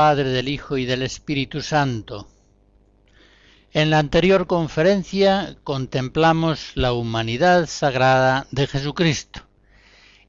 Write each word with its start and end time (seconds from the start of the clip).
Padre, 0.00 0.30
del 0.30 0.48
Hijo 0.48 0.78
y 0.78 0.86
del 0.86 1.02
Espíritu 1.02 1.60
Santo. 1.60 2.26
En 3.70 3.90
la 3.90 3.98
anterior 3.98 4.46
conferencia 4.46 5.58
contemplamos 5.62 6.72
la 6.74 6.94
humanidad 6.94 7.66
sagrada 7.66 8.46
de 8.50 8.66
Jesucristo. 8.66 9.42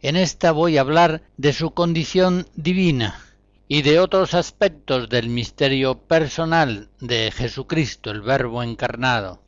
En 0.01 0.17
esta 0.17 0.51
voy 0.51 0.77
a 0.77 0.81
hablar 0.81 1.21
de 1.37 1.53
su 1.53 1.71
condición 1.71 2.49
divina 2.53 3.17
y 3.69 3.81
de 3.81 4.01
otros 4.01 4.33
aspectos 4.33 5.07
del 5.07 5.29
misterio 5.29 5.99
personal 5.99 6.89
de 6.99 7.31
Jesucristo, 7.31 8.11
el 8.11 8.19
Verbo 8.19 8.63
encarnado. 8.63 9.41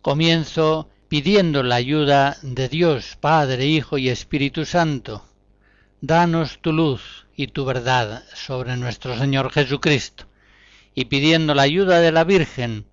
Comienzo 0.00 0.88
pidiendo 1.08 1.62
la 1.62 1.74
ayuda 1.74 2.38
de 2.40 2.70
Dios, 2.70 3.18
Padre, 3.20 3.66
Hijo 3.66 3.98
y 3.98 4.08
Espíritu 4.08 4.64
Santo. 4.64 5.22
Danos 6.00 6.60
tu 6.62 6.72
luz 6.72 7.25
y 7.36 7.48
tu 7.48 7.64
verdad 7.64 8.24
sobre 8.34 8.76
nuestro 8.76 9.16
Señor 9.16 9.52
Jesucristo, 9.52 10.26
y 10.94 11.04
pidiendo 11.04 11.54
la 11.54 11.62
ayuda 11.62 12.00
de 12.00 12.10
la 12.10 12.24
Virgen, 12.24 12.86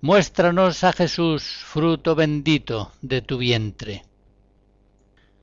muéstranos 0.00 0.82
a 0.82 0.92
Jesús, 0.92 1.44
fruto 1.44 2.16
bendito 2.16 2.92
de 3.00 3.22
tu 3.22 3.38
vientre. 3.38 4.04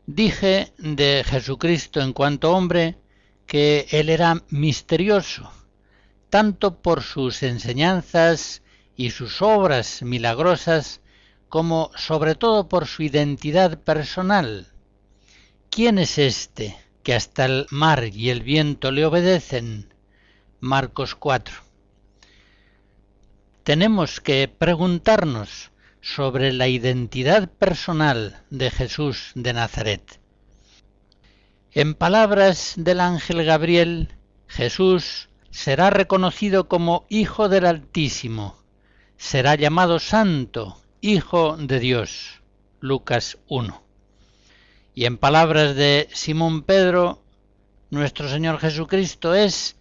Dije 0.05 0.73
de 0.77 1.23
Jesucristo 1.25 2.01
en 2.01 2.11
cuanto 2.11 2.51
hombre 2.51 2.97
que 3.47 3.87
él 3.91 4.09
era 4.09 4.43
misterioso, 4.49 5.51
tanto 6.29 6.81
por 6.81 7.01
sus 7.03 7.43
enseñanzas 7.43 8.61
y 8.95 9.11
sus 9.11 9.41
obras 9.41 10.01
milagrosas, 10.01 11.01
como 11.47 11.91
sobre 11.95 12.35
todo 12.35 12.67
por 12.67 12.87
su 12.87 13.03
identidad 13.03 13.79
personal. 13.79 14.67
¿Quién 15.69 15.97
es 15.97 16.17
éste? 16.17 16.77
Que 17.03 17.13
hasta 17.13 17.45
el 17.45 17.67
mar 17.71 18.09
y 18.13 18.29
el 18.29 18.41
viento 18.41 18.91
le 18.91 19.05
obedecen. 19.05 19.93
Marcos 20.59 21.15
4. 21.15 21.55
Tenemos 23.63 24.21
que 24.21 24.47
preguntarnos 24.47 25.71
sobre 26.01 26.51
la 26.51 26.67
identidad 26.67 27.49
personal 27.49 28.43
de 28.49 28.71
Jesús 28.71 29.31
de 29.35 29.53
Nazaret. 29.53 30.19
En 31.71 31.93
palabras 31.93 32.73
del 32.75 32.99
ángel 32.99 33.45
Gabriel, 33.45 34.15
Jesús 34.47 35.29
será 35.51 35.89
reconocido 35.89 36.67
como 36.67 37.05
Hijo 37.09 37.49
del 37.49 37.65
Altísimo, 37.65 38.57
será 39.17 39.55
llamado 39.55 39.99
Santo, 39.99 40.81
Hijo 40.99 41.55
de 41.57 41.79
Dios. 41.79 42.41
Lucas 42.79 43.37
1. 43.47 43.90
Y 45.01 45.05
en 45.05 45.17
palabras 45.17 45.75
de 45.75 46.07
Simón 46.13 46.61
Pedro, 46.61 47.23
nuestro 47.89 48.29
Señor 48.29 48.59
Jesucristo 48.59 49.33
es 49.33 49.75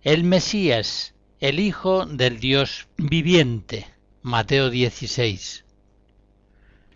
el 0.00 0.24
Mesías, 0.24 1.12
el 1.40 1.60
Hijo 1.60 2.06
del 2.06 2.40
Dios 2.40 2.88
viviente. 2.96 3.86
Mateo 4.22 4.70
16. 4.70 5.66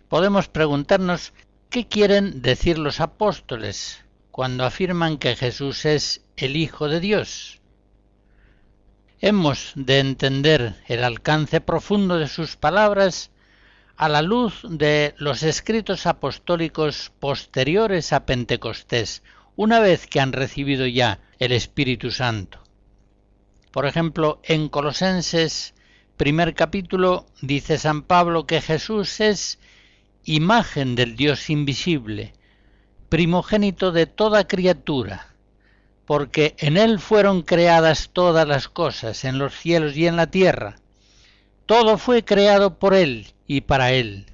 Podemos 0.09 0.47
preguntarnos 0.47 1.33
qué 1.69 1.87
quieren 1.87 2.41
decir 2.41 2.79
los 2.79 2.99
apóstoles 2.99 4.03
cuando 4.31 4.65
afirman 4.65 5.19
que 5.19 5.35
Jesús 5.35 5.85
es 5.85 6.25
el 6.35 6.55
Hijo 6.55 6.89
de 6.89 6.99
Dios. 6.99 7.61
Hemos 9.19 9.73
de 9.75 9.99
entender 9.99 10.81
el 10.87 11.03
alcance 11.03 11.61
profundo 11.61 12.17
de 12.17 12.27
sus 12.27 12.55
palabras 12.55 13.29
a 13.97 14.09
la 14.09 14.21
luz 14.21 14.61
de 14.69 15.15
los 15.17 15.41
escritos 15.41 16.05
apostólicos 16.05 17.11
posteriores 17.19 18.13
a 18.13 18.27
Pentecostés, 18.27 19.23
una 19.55 19.79
vez 19.79 20.05
que 20.05 20.19
han 20.19 20.33
recibido 20.33 20.85
ya 20.85 21.19
el 21.39 21.51
Espíritu 21.51 22.11
Santo. 22.11 22.59
Por 23.71 23.87
ejemplo, 23.87 24.39
en 24.43 24.69
Colosenses, 24.69 25.73
primer 26.15 26.53
capítulo, 26.53 27.25
dice 27.41 27.79
San 27.79 28.03
Pablo 28.03 28.45
que 28.45 28.61
Jesús 28.61 29.19
es 29.19 29.57
imagen 30.23 30.93
del 30.93 31.15
Dios 31.15 31.49
invisible, 31.49 32.33
primogénito 33.09 33.91
de 33.91 34.05
toda 34.05 34.47
criatura, 34.47 35.29
porque 36.05 36.55
en 36.59 36.77
Él 36.77 36.99
fueron 36.99 37.41
creadas 37.41 38.11
todas 38.13 38.47
las 38.47 38.67
cosas, 38.67 39.25
en 39.25 39.39
los 39.39 39.55
cielos 39.55 39.97
y 39.97 40.05
en 40.05 40.17
la 40.17 40.27
tierra. 40.27 40.75
Todo 41.67 41.97
fue 41.97 42.23
creado 42.23 42.79
por 42.79 42.93
Él 42.93 43.27
y 43.45 43.61
para 43.61 43.91
Él. 43.91 44.25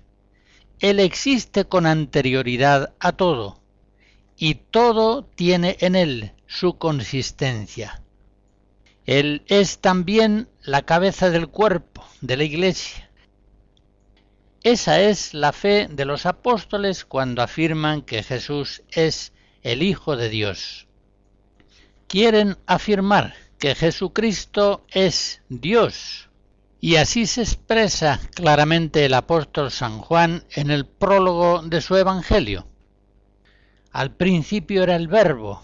Él 0.80 1.00
existe 1.00 1.66
con 1.66 1.88
anterioridad 1.88 2.94
a 3.00 3.14
todo, 3.14 3.60
y 4.38 4.56
todo 4.56 5.26
tiene 5.26 5.78
en 5.80 5.96
Él 5.96 6.34
su 6.46 6.78
consistencia. 6.78 8.04
Él 9.06 9.44
es 9.48 9.80
también 9.80 10.48
la 10.62 10.84
cabeza 10.84 11.32
del 11.32 11.48
cuerpo 11.48 12.06
de 12.22 12.38
la 12.38 12.44
Iglesia. 12.44 13.10
Esa 14.62 15.02
es 15.02 15.34
la 15.34 15.54
fe 15.54 15.88
de 15.90 16.06
los 16.06 16.28
apóstoles 16.28 17.04
cuando 17.04 17.42
afirman 17.42 18.04
que 18.04 18.22
Jesús 18.22 18.84
es 18.92 19.34
el 19.64 19.82
Hijo 19.82 20.16
de 20.18 20.30
Dios. 20.30 20.88
Quieren 22.08 22.58
afirmar 22.68 23.34
que 23.58 23.74
Jesucristo 23.74 24.86
es 24.92 25.42
Dios, 25.50 26.30
y 26.84 26.98
así 26.98 27.28
se 27.28 27.44
expresa 27.44 28.20
claramente 28.36 29.06
el 29.06 29.14
apóstol 29.14 29.72
San 29.72 30.00
Juan 30.00 30.44
en 30.52 30.70
el 30.70 30.86
prólogo 30.86 31.62
de 31.62 31.80
su 31.80 31.96
Evangelio. 31.96 32.68
Al 33.94 34.14
principio 34.18 34.84
era 34.84 34.98
el 34.98 35.08
verbo, 35.08 35.64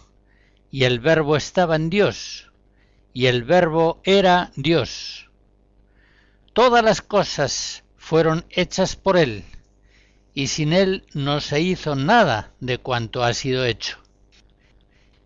y 0.71 0.85
el 0.85 1.01
verbo 1.01 1.35
estaba 1.35 1.75
en 1.75 1.89
Dios, 1.89 2.53
y 3.11 3.25
el 3.25 3.43
verbo 3.43 3.99
era 4.05 4.53
Dios. 4.55 5.29
Todas 6.53 6.85
las 6.85 7.01
cosas 7.01 7.83
fueron 7.97 8.45
hechas 8.49 8.95
por 8.95 9.17
Él, 9.17 9.43
y 10.33 10.47
sin 10.47 10.71
Él 10.71 11.05
no 11.13 11.41
se 11.41 11.59
hizo 11.59 11.97
nada 11.97 12.53
de 12.61 12.77
cuanto 12.77 13.25
ha 13.25 13.33
sido 13.33 13.65
hecho. 13.65 13.97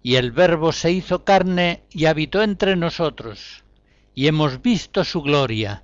Y 0.01 0.15
el 0.15 0.31
verbo 0.31 0.71
se 0.71 0.91
hizo 0.91 1.23
carne 1.23 1.83
y 1.91 2.05
habitó 2.05 2.41
entre 2.41 2.75
nosotros, 2.75 3.62
y 4.16 4.28
hemos 4.28 4.62
visto 4.62 5.03
su 5.03 5.22
gloria, 5.22 5.84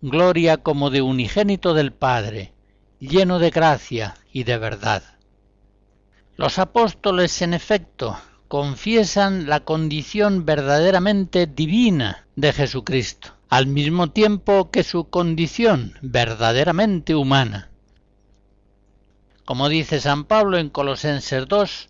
gloria 0.00 0.58
como 0.58 0.90
de 0.90 1.02
unigénito 1.02 1.74
del 1.74 1.92
Padre, 1.92 2.52
lleno 3.00 3.38
de 3.38 3.50
gracia 3.50 4.14
y 4.32 4.44
de 4.44 4.58
verdad. 4.58 5.02
Los 6.36 6.58
apóstoles, 6.58 7.42
en 7.42 7.52
efecto, 7.52 8.16
confiesan 8.48 9.48
la 9.48 9.60
condición 9.60 10.46
verdaderamente 10.46 11.46
divina 11.46 12.26
de 12.36 12.52
Jesucristo, 12.52 13.34
al 13.48 13.66
mismo 13.66 14.10
tiempo 14.10 14.70
que 14.70 14.84
su 14.84 15.08
condición 15.10 15.98
verdaderamente 16.00 17.14
humana. 17.14 17.70
Como 19.44 19.68
dice 19.68 20.00
San 20.00 20.24
Pablo 20.24 20.58
en 20.58 20.70
Colosenses 20.70 21.46
2, 21.48 21.88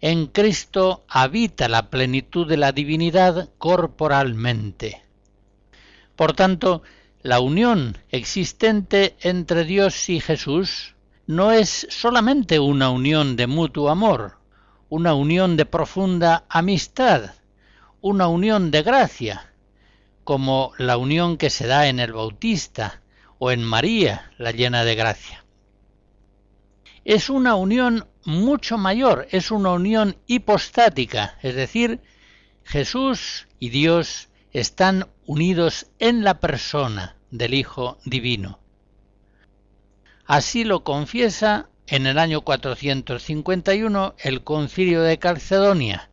en 0.00 0.26
Cristo 0.26 1.04
habita 1.08 1.68
la 1.68 1.88
plenitud 1.88 2.46
de 2.46 2.56
la 2.56 2.72
divinidad 2.72 3.50
corporalmente. 3.58 5.02
Por 6.16 6.34
tanto, 6.34 6.82
la 7.22 7.40
unión 7.40 7.98
existente 8.10 9.16
entre 9.20 9.64
Dios 9.64 10.08
y 10.08 10.20
Jesús 10.20 10.94
no 11.26 11.52
es 11.52 11.86
solamente 11.90 12.58
una 12.58 12.90
unión 12.90 13.36
de 13.36 13.46
mutuo 13.46 13.90
amor, 13.90 14.38
una 14.88 15.14
unión 15.14 15.56
de 15.56 15.64
profunda 15.64 16.44
amistad, 16.48 17.34
una 18.00 18.26
unión 18.26 18.70
de 18.70 18.82
gracia, 18.82 19.52
como 20.24 20.72
la 20.78 20.96
unión 20.96 21.36
que 21.36 21.50
se 21.50 21.66
da 21.66 21.88
en 21.88 22.00
el 22.00 22.12
Bautista 22.12 23.02
o 23.38 23.50
en 23.50 23.64
María, 23.64 24.32
la 24.38 24.50
llena 24.50 24.84
de 24.84 24.94
gracia. 24.94 25.44
Es 27.04 27.30
una 27.30 27.54
unión 27.54 28.06
mucho 28.24 28.78
mayor, 28.78 29.26
es 29.30 29.50
una 29.50 29.72
unión 29.72 30.16
hipostática, 30.26 31.38
es 31.42 31.54
decir, 31.54 32.00
Jesús 32.64 33.48
y 33.58 33.70
Dios 33.70 34.28
están 34.52 35.08
unidos 35.26 35.86
en 35.98 36.24
la 36.24 36.40
persona 36.40 37.16
del 37.30 37.54
Hijo 37.54 37.98
Divino. 38.04 38.58
Así 40.26 40.64
lo 40.64 40.84
confiesa 40.84 41.68
en 41.86 42.06
el 42.06 42.18
año 42.18 42.42
451 42.42 44.14
el 44.18 44.44
concilio 44.44 45.02
de 45.02 45.18
Calcedonia. 45.18 46.10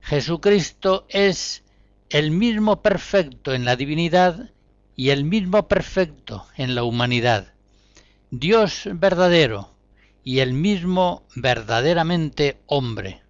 Jesucristo 0.00 1.06
es 1.08 1.64
el 2.10 2.30
mismo 2.30 2.82
perfecto 2.82 3.52
en 3.52 3.64
la 3.64 3.76
divinidad 3.76 4.50
y 4.96 5.10
el 5.10 5.24
mismo 5.24 5.66
perfecto 5.66 6.46
en 6.56 6.74
la 6.74 6.84
humanidad. 6.84 7.54
Dios 8.30 8.88
verdadero 8.92 9.74
y 10.22 10.38
el 10.38 10.52
mismo 10.52 11.26
verdaderamente 11.34 12.58
hombre. 12.66 13.23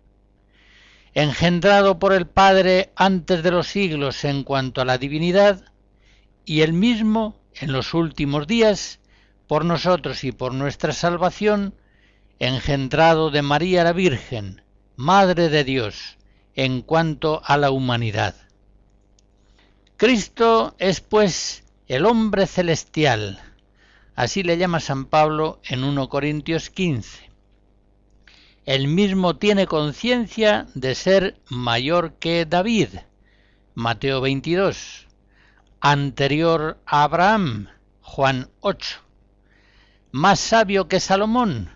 Engendrado 1.14 2.00
por 2.00 2.12
el 2.12 2.26
Padre 2.26 2.90
antes 2.96 3.44
de 3.44 3.52
los 3.52 3.69
siglos 3.69 4.25
en 4.25 4.43
cuanto 4.43 4.81
a 4.81 4.84
la 4.84 4.99
divinidad 4.99 5.64
y 6.44 6.62
el 6.62 6.72
mismo 6.72 7.40
en 7.55 7.72
los 7.72 7.94
últimos 7.94 8.49
días 8.49 8.99
por 9.46 9.64
nosotros 9.64 10.25
y 10.25 10.32
por 10.32 10.52
nuestra 10.55 10.93
salvación, 10.93 11.75
engendrado 12.40 13.31
de 13.31 13.43
María 13.43 13.84
la 13.84 13.93
Virgen, 13.93 14.62
Madre 14.96 15.50
de 15.50 15.62
Dios, 15.62 16.19
en 16.56 16.82
cuanto 16.82 17.43
a 17.44 17.58
la 17.58 17.70
humanidad. 17.70 18.34
Cristo 19.96 20.75
es 20.78 21.00
pues 21.00 21.62
el 21.87 22.06
hombre 22.06 22.49
celestial, 22.49 23.40
así 24.16 24.43
le 24.43 24.58
llama 24.58 24.81
San 24.81 25.05
Pablo 25.05 25.61
en 25.62 25.84
1 25.84 26.08
Corintios 26.08 26.70
15. 26.70 27.34
Él 28.66 28.88
mismo 28.88 29.37
tiene 29.37 29.66
conciencia 29.66 30.66
de 30.75 30.94
ser 30.94 31.38
mayor 31.50 32.14
que 32.14 32.46
David, 32.46 32.88
Mateo 33.75 34.22
22, 34.22 35.06
anterior 35.81 36.78
a 36.87 37.02
Abraham, 37.02 37.69
Juan 38.00 38.49
8, 38.61 39.00
más 40.12 40.40
sabio 40.40 40.88
que 40.88 40.99
Salomón, 40.99 41.72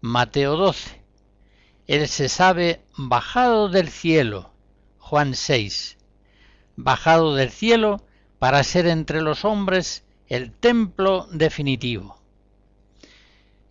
Mateo 0.00 0.56
12. 0.56 1.02
Él 1.88 2.06
se 2.06 2.28
sabe 2.28 2.84
bajado 2.96 3.68
del 3.68 3.88
cielo, 3.88 4.52
Juan 4.98 5.34
6, 5.34 5.98
bajado 6.76 7.34
del 7.34 7.50
cielo 7.50 8.06
para 8.38 8.62
ser 8.62 8.86
entre 8.86 9.22
los 9.22 9.44
hombres 9.44 10.04
el 10.28 10.52
templo 10.52 11.26
definitivo. 11.32 12.21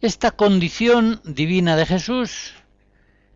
Esta 0.01 0.31
condición 0.31 1.21
divina 1.24 1.75
de 1.75 1.86
Jesús 1.86 2.53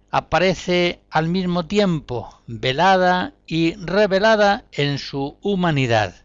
aparece 0.10 1.00
al 1.12 1.28
mismo 1.28 1.68
tiempo 1.68 2.42
velada 2.48 3.36
y 3.46 3.76
revelada 3.76 4.66
en 4.72 4.98
su 4.98 5.38
humanidad 5.44 6.16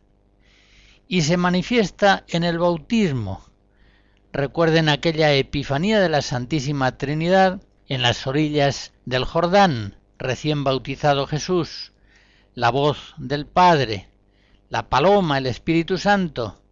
y 1.07 1.23
se 1.23 1.37
manifiesta 1.37 2.25
en 2.27 2.45
el 2.45 2.59
bautismo. 2.59 3.45
Recuerden 4.33 4.89
aquella 4.89 5.31
epifanía 5.35 6.01
de 6.01 6.09
la 6.09 6.23
Santísima 6.23 6.97
Trinidad 6.97 7.61
en 7.87 8.01
las 8.01 8.27
orillas 8.27 8.95
del 9.05 9.27
Jordán, 9.27 9.97
recién 10.17 10.65
bautizado 10.65 11.27
Jesús, 11.27 11.93
la 12.55 12.71
voz 12.71 13.13
del 13.19 13.45
Padre, 13.45 14.09
la 14.71 14.89
paloma, 14.89 15.37
el 15.37 15.45
Espíritu 15.45 15.99
Santo 15.99 16.63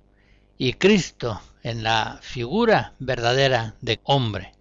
y 0.57 0.73
Cristo 0.73 1.43
en 1.63 1.83
la 1.83 2.19
figura 2.23 2.95
verdadera 2.99 3.75
de 3.81 4.01
hombre. 4.05 4.53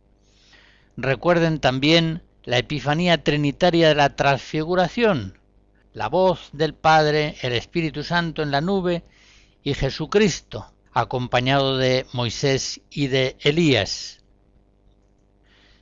Recuerden 0.95 1.59
también 1.59 2.23
la 2.43 2.57
Epifanía 2.57 3.23
Trinitaria 3.23 3.89
de 3.89 3.95
la 3.95 4.15
Transfiguración, 4.15 5.37
la 5.93 6.09
voz 6.09 6.49
del 6.53 6.73
Padre, 6.73 7.35
el 7.41 7.53
Espíritu 7.53 8.03
Santo 8.03 8.41
en 8.41 8.51
la 8.51 8.61
nube 8.61 9.03
y 9.63 9.73
Jesucristo, 9.73 10.71
acompañado 10.93 11.77
de 11.77 12.05
Moisés 12.13 12.81
y 12.89 13.07
de 13.07 13.35
Elías. 13.41 14.23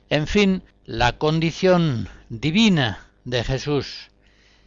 En 0.08 0.26
fin, 0.26 0.62
la 0.84 1.18
condición 1.18 2.08
divina 2.28 3.10
de 3.24 3.42
Jesús 3.42 4.10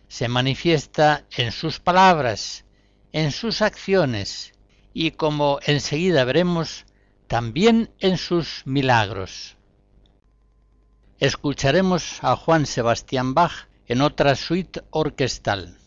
se 0.07 0.27
manifiesta 0.27 1.25
en 1.37 1.51
sus 1.51 1.79
palabras, 1.79 2.65
en 3.11 3.31
sus 3.31 3.61
acciones 3.61 4.53
y, 4.99 5.11
como 5.11 5.59
enseguida 5.65 6.25
veremos, 6.25 6.85
también 7.27 7.89
en 7.99 8.17
sus 8.17 8.63
milagros. 8.65 9.55
Escucharemos 11.19 12.21
a 12.21 12.35
Juan 12.35 12.65
Sebastián 12.65 13.33
Bach 13.33 13.69
en 13.87 14.01
otra 14.01 14.35
suite 14.35 14.83
orquestal. 14.89 15.77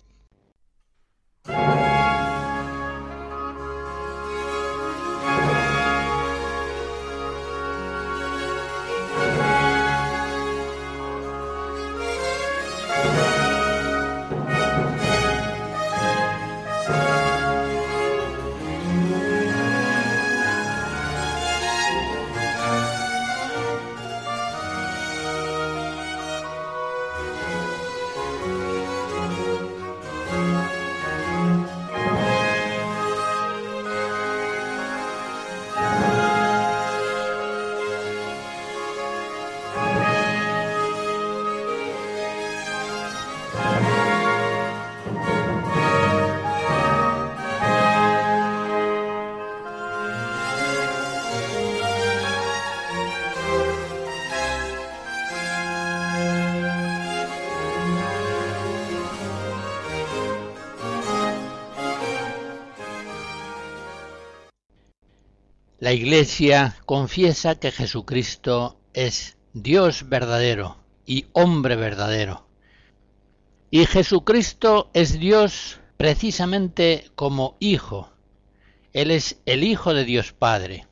La 65.82 65.92
Iglesia 65.92 66.76
confiesa 66.86 67.56
que 67.56 67.72
Jesucristo 67.72 68.78
es 68.94 69.36
Dios 69.52 70.08
verdadero 70.08 70.76
y 71.06 71.26
hombre 71.32 71.74
verdadero. 71.74 72.46
Y 73.68 73.86
Jesucristo 73.86 74.92
es 74.94 75.18
Dios 75.18 75.80
precisamente 75.96 77.10
como 77.16 77.56
Hijo. 77.58 78.12
Él 78.92 79.10
es 79.10 79.40
el 79.44 79.64
Hijo 79.64 79.92
de 79.92 80.04
Dios 80.04 80.32
Padre. 80.32 80.86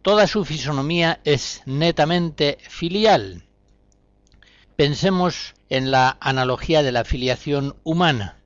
Toda 0.00 0.26
su 0.26 0.46
fisonomía 0.46 1.20
es 1.24 1.60
netamente 1.66 2.56
filial. 2.62 3.44
Pensemos 4.76 5.54
en 5.68 5.90
la 5.90 6.16
analogía 6.22 6.82
de 6.82 6.92
la 6.92 7.04
filiación 7.04 7.76
humana. 7.84 8.39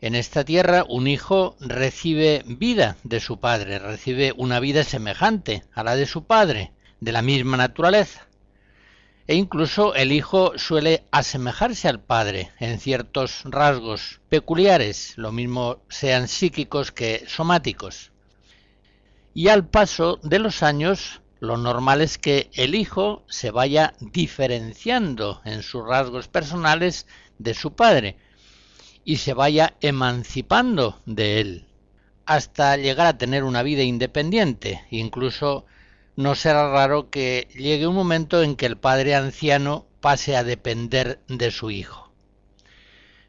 En 0.00 0.14
esta 0.14 0.44
tierra 0.44 0.84
un 0.88 1.08
hijo 1.08 1.56
recibe 1.58 2.44
vida 2.46 2.96
de 3.02 3.18
su 3.18 3.40
padre, 3.40 3.80
recibe 3.80 4.32
una 4.36 4.60
vida 4.60 4.84
semejante 4.84 5.64
a 5.74 5.82
la 5.82 5.96
de 5.96 6.06
su 6.06 6.24
padre, 6.24 6.70
de 7.00 7.10
la 7.10 7.20
misma 7.20 7.56
naturaleza. 7.56 8.28
E 9.26 9.34
incluso 9.34 9.96
el 9.96 10.12
hijo 10.12 10.56
suele 10.56 11.04
asemejarse 11.10 11.88
al 11.88 12.00
padre 12.00 12.52
en 12.60 12.78
ciertos 12.78 13.42
rasgos 13.44 14.20
peculiares, 14.28 15.14
lo 15.16 15.32
mismo 15.32 15.82
sean 15.88 16.28
psíquicos 16.28 16.92
que 16.92 17.24
somáticos. 17.26 18.12
Y 19.34 19.48
al 19.48 19.66
paso 19.66 20.20
de 20.22 20.38
los 20.38 20.62
años, 20.62 21.22
lo 21.40 21.56
normal 21.56 22.02
es 22.02 22.18
que 22.18 22.50
el 22.54 22.76
hijo 22.76 23.24
se 23.28 23.50
vaya 23.50 23.94
diferenciando 23.98 25.42
en 25.44 25.62
sus 25.62 25.84
rasgos 25.84 26.28
personales 26.28 27.06
de 27.38 27.54
su 27.54 27.74
padre, 27.74 28.16
y 29.08 29.16
se 29.16 29.32
vaya 29.32 29.74
emancipando 29.80 31.00
de 31.06 31.40
él, 31.40 31.64
hasta 32.26 32.76
llegar 32.76 33.06
a 33.06 33.16
tener 33.16 33.42
una 33.42 33.62
vida 33.62 33.82
independiente. 33.82 34.84
Incluso 34.90 35.64
no 36.14 36.34
será 36.34 36.70
raro 36.70 37.08
que 37.08 37.48
llegue 37.54 37.86
un 37.86 37.94
momento 37.94 38.42
en 38.42 38.54
que 38.54 38.66
el 38.66 38.76
padre 38.76 39.14
anciano 39.14 39.86
pase 40.02 40.36
a 40.36 40.44
depender 40.44 41.20
de 41.26 41.50
su 41.50 41.70
hijo. 41.70 42.12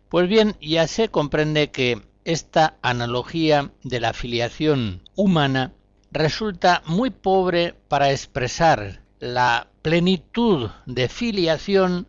Pues 0.10 0.28
bien, 0.28 0.58
ya 0.60 0.86
se 0.86 1.08
comprende 1.08 1.72
que 1.72 2.02
esta 2.26 2.76
analogía 2.82 3.72
de 3.82 4.02
la 4.02 4.12
filiación 4.12 5.04
humana 5.16 5.72
resulta 6.12 6.84
muy 6.88 7.10
pobre 7.10 7.74
para 7.88 8.12
expresar 8.12 9.00
la 9.22 9.70
plenitud 9.82 10.72
de 10.86 11.08
filiación 11.08 12.06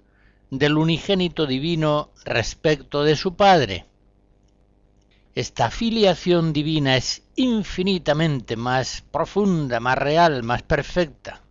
del 0.51 0.77
unigénito 0.77 1.47
divino 1.47 2.11
respecto 2.25 3.05
de 3.05 3.17
su 3.17 3.37
Padre. 3.37 3.87
Esta 5.35 5.71
filiación 5.71 6.53
divina 6.53 6.97
es 6.97 7.23
infinitamente 7.37 8.57
más 8.57 9.05
profunda, 9.13 9.79
más 9.79 9.97
real, 9.97 10.43
más 10.43 10.63
perfecta. 10.63 11.43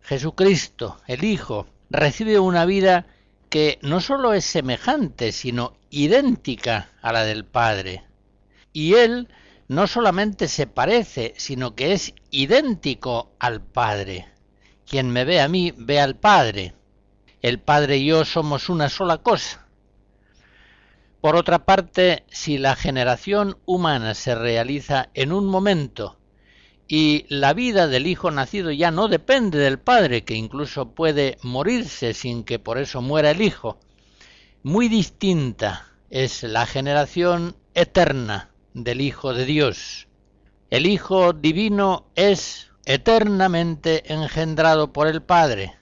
Jesucristo, 0.00 0.98
el 1.06 1.22
Hijo, 1.24 1.66
recibe 1.90 2.38
una 2.38 2.64
vida 2.64 3.06
que 3.50 3.78
no 3.82 4.00
sólo 4.00 4.32
es 4.32 4.44
semejante, 4.44 5.32
sino 5.32 5.76
idéntica 5.90 6.90
a 7.02 7.12
la 7.12 7.24
del 7.24 7.44
Padre. 7.44 8.04
Y 8.72 8.94
Él 8.94 9.28
no 9.68 9.86
solamente 9.86 10.48
se 10.48 10.66
parece, 10.66 11.34
sino 11.36 11.74
que 11.74 11.92
es 11.92 12.14
idéntico 12.30 13.32
al 13.38 13.62
Padre. 13.62 14.28
Quien 14.86 15.10
me 15.10 15.24
ve 15.24 15.40
a 15.40 15.48
mí, 15.48 15.72
ve 15.76 16.00
al 16.00 16.16
Padre. 16.16 16.74
El 17.44 17.58
Padre 17.58 17.98
y 17.98 18.06
yo 18.06 18.24
somos 18.24 18.70
una 18.70 18.88
sola 18.88 19.18
cosa. 19.18 19.66
Por 21.20 21.36
otra 21.36 21.66
parte, 21.66 22.24
si 22.28 22.56
la 22.56 22.74
generación 22.74 23.58
humana 23.66 24.14
se 24.14 24.34
realiza 24.34 25.10
en 25.12 25.30
un 25.30 25.44
momento 25.44 26.16
y 26.88 27.26
la 27.28 27.52
vida 27.52 27.86
del 27.86 28.06
hijo 28.06 28.30
nacido 28.30 28.70
ya 28.70 28.90
no 28.90 29.08
depende 29.08 29.58
del 29.58 29.78
padre, 29.78 30.24
que 30.24 30.36
incluso 30.36 30.94
puede 30.94 31.36
morirse 31.42 32.14
sin 32.14 32.44
que 32.44 32.58
por 32.58 32.78
eso 32.78 33.02
muera 33.02 33.32
el 33.32 33.42
hijo, 33.42 33.78
muy 34.62 34.88
distinta 34.88 35.92
es 36.08 36.44
la 36.44 36.64
generación 36.64 37.56
eterna 37.74 38.54
del 38.72 39.02
Hijo 39.02 39.34
de 39.34 39.44
Dios. 39.44 40.08
El 40.70 40.86
Hijo 40.86 41.34
Divino 41.34 42.06
es 42.14 42.70
eternamente 42.86 44.14
engendrado 44.14 44.94
por 44.94 45.08
el 45.08 45.20
Padre, 45.20 45.74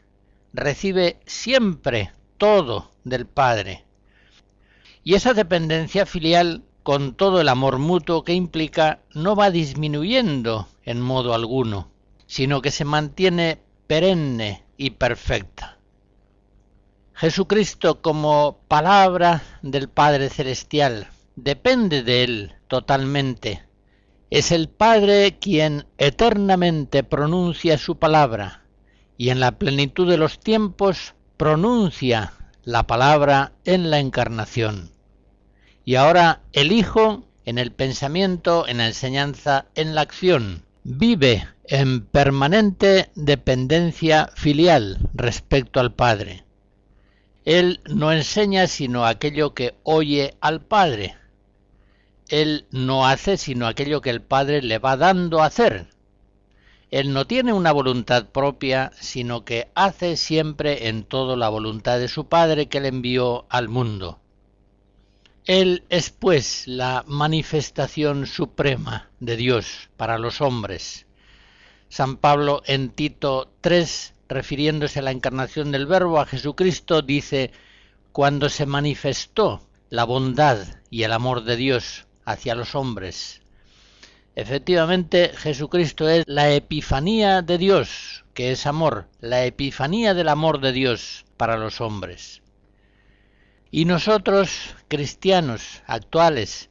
recibe 0.52 1.18
siempre 1.26 2.12
todo 2.38 2.90
del 3.04 3.26
Padre. 3.26 3.85
Y 5.04 5.14
esa 5.14 5.35
dependencia 5.35 6.06
filial, 6.06 6.62
con 6.82 7.14
todo 7.14 7.40
el 7.40 7.49
amor 7.49 7.78
mutuo 7.78 8.25
que 8.25 8.35
implica, 8.35 9.00
no 9.14 9.37
va 9.37 9.50
disminuyendo 9.50 10.68
en 10.85 11.00
modo 11.00 11.35
alguno, 11.35 11.90
sino 12.26 12.61
que 12.61 12.71
se 12.71 12.85
mantiene 12.85 13.61
perenne 13.87 14.64
y 14.76 14.90
perfecta. 14.90 15.78
Jesucristo 17.14 18.00
como 18.00 18.59
palabra 18.68 19.42
del 19.62 19.88
Padre 19.88 20.28
Celestial 20.28 21.09
depende 21.37 22.02
de 22.02 22.25
Él 22.25 22.54
totalmente. 22.68 23.64
Es 24.30 24.50
el 24.50 24.68
Padre 24.68 25.38
quien 25.38 25.87
eternamente 25.99 27.04
pronuncia 27.04 27.78
su 27.78 27.99
palabra 27.99 28.62
y 29.23 29.31
en 29.31 29.38
la 29.38 29.52
plenitud 29.52 30.11
de 30.11 30.17
los 30.17 30.41
tiempos 30.41 31.14
pronuncia 31.37 32.33
la 32.64 32.88
palabra 32.88 33.52
en 33.64 33.88
la 33.88 34.00
encarnación. 34.00 34.91
Y 35.85 35.95
ahora 35.95 36.41
el 36.52 36.73
Hijo 36.73 37.23
en 37.45 37.59
el 37.59 37.71
pensamiento, 37.71 38.67
en 38.67 38.79
la 38.79 38.88
enseñanza, 38.88 39.67
en 39.76 39.95
la 39.95 40.00
acción, 40.00 40.64
vive 40.83 41.47
en 41.69 42.05
permanente 42.05 43.11
dependencia 43.14 44.29
filial 44.35 44.99
respecto 45.14 45.79
al 45.79 45.95
Padre. 45.95 46.43
Él 47.45 47.81
no 47.85 48.11
enseña 48.11 48.67
sino 48.67 49.07
aquello 49.07 49.55
que 49.55 49.76
oye 49.85 50.35
al 50.41 50.62
Padre, 50.62 51.14
él 52.29 52.67
no 52.73 53.07
hace 53.07 53.37
sino 53.37 53.69
aquello 53.69 54.00
que 54.00 54.11
el 54.11 54.21
Padre 54.21 54.62
le 54.62 54.81
va 54.81 54.97
dando 54.97 55.43
a 55.43 55.47
hacer. 55.47 55.91
Él 56.92 57.14
no 57.14 57.26
tiene 57.26 57.54
una 57.54 57.72
voluntad 57.72 58.26
propia, 58.26 58.92
sino 59.00 59.46
que 59.46 59.70
hace 59.75 60.18
siempre 60.18 60.88
en 60.88 61.04
todo 61.04 61.37
la 61.37 61.49
voluntad 61.49 61.99
de 61.99 62.06
su 62.06 62.28
Padre 62.28 62.68
que 62.68 62.80
le 62.80 62.88
envió 62.88 63.46
al 63.49 63.70
mundo. 63.70 64.20
Él 65.46 65.84
es 65.88 66.11
pues 66.11 66.68
la 66.68 67.02
manifestación 67.06 68.26
suprema 68.26 69.11
de 69.20 69.38
Dios 69.38 69.88
para 69.96 70.18
los 70.18 70.42
hombres. 70.42 71.06
San 71.88 72.18
Pablo 72.18 72.62
en 72.66 72.90
Tito 72.90 73.50
3, 73.62 74.12
refiriéndose 74.28 74.99
a 74.99 75.02
la 75.02 75.12
encarnación 75.12 75.72
del 75.72 75.87
Verbo 75.87 76.20
a 76.20 76.26
Jesucristo, 76.26 77.00
dice, 77.00 77.52
cuando 78.12 78.50
se 78.50 78.66
manifestó 78.66 79.66
la 79.88 80.04
bondad 80.04 80.58
y 80.90 81.04
el 81.04 81.14
amor 81.14 81.44
de 81.44 81.56
Dios 81.56 82.06
hacia 82.26 82.54
los 82.54 82.75
hombres. 82.75 83.41
Efectivamente, 84.35 85.33
Jesucristo 85.35 86.09
es 86.09 86.25
la 86.27 86.53
epifanía 86.53 87.43
de 87.43 87.59
Dios, 87.59 88.25
que 88.33 88.53
es 88.53 88.67
amor, 88.67 89.09
la 89.21 89.45
epifanía 89.45 90.15
del 90.15 90.29
amor 90.29 90.61
de 90.61 90.73
Dios 90.73 91.27
para 91.37 91.59
los 91.59 91.83
hombres. 91.83 92.43
Y 93.71 93.85
nosotros, 93.85 94.75
cristianos 94.89 95.83
actuales, 95.87 96.71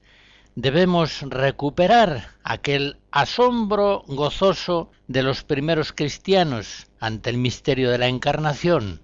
debemos 0.56 1.22
recuperar 1.22 2.30
aquel 2.44 2.98
asombro 3.12 4.04
gozoso 4.08 4.92
de 5.08 5.22
los 5.22 5.44
primeros 5.44 5.94
cristianos 5.94 6.88
ante 7.00 7.30
el 7.30 7.38
misterio 7.38 7.92
de 7.92 7.98
la 8.00 8.08
encarnación, 8.08 9.02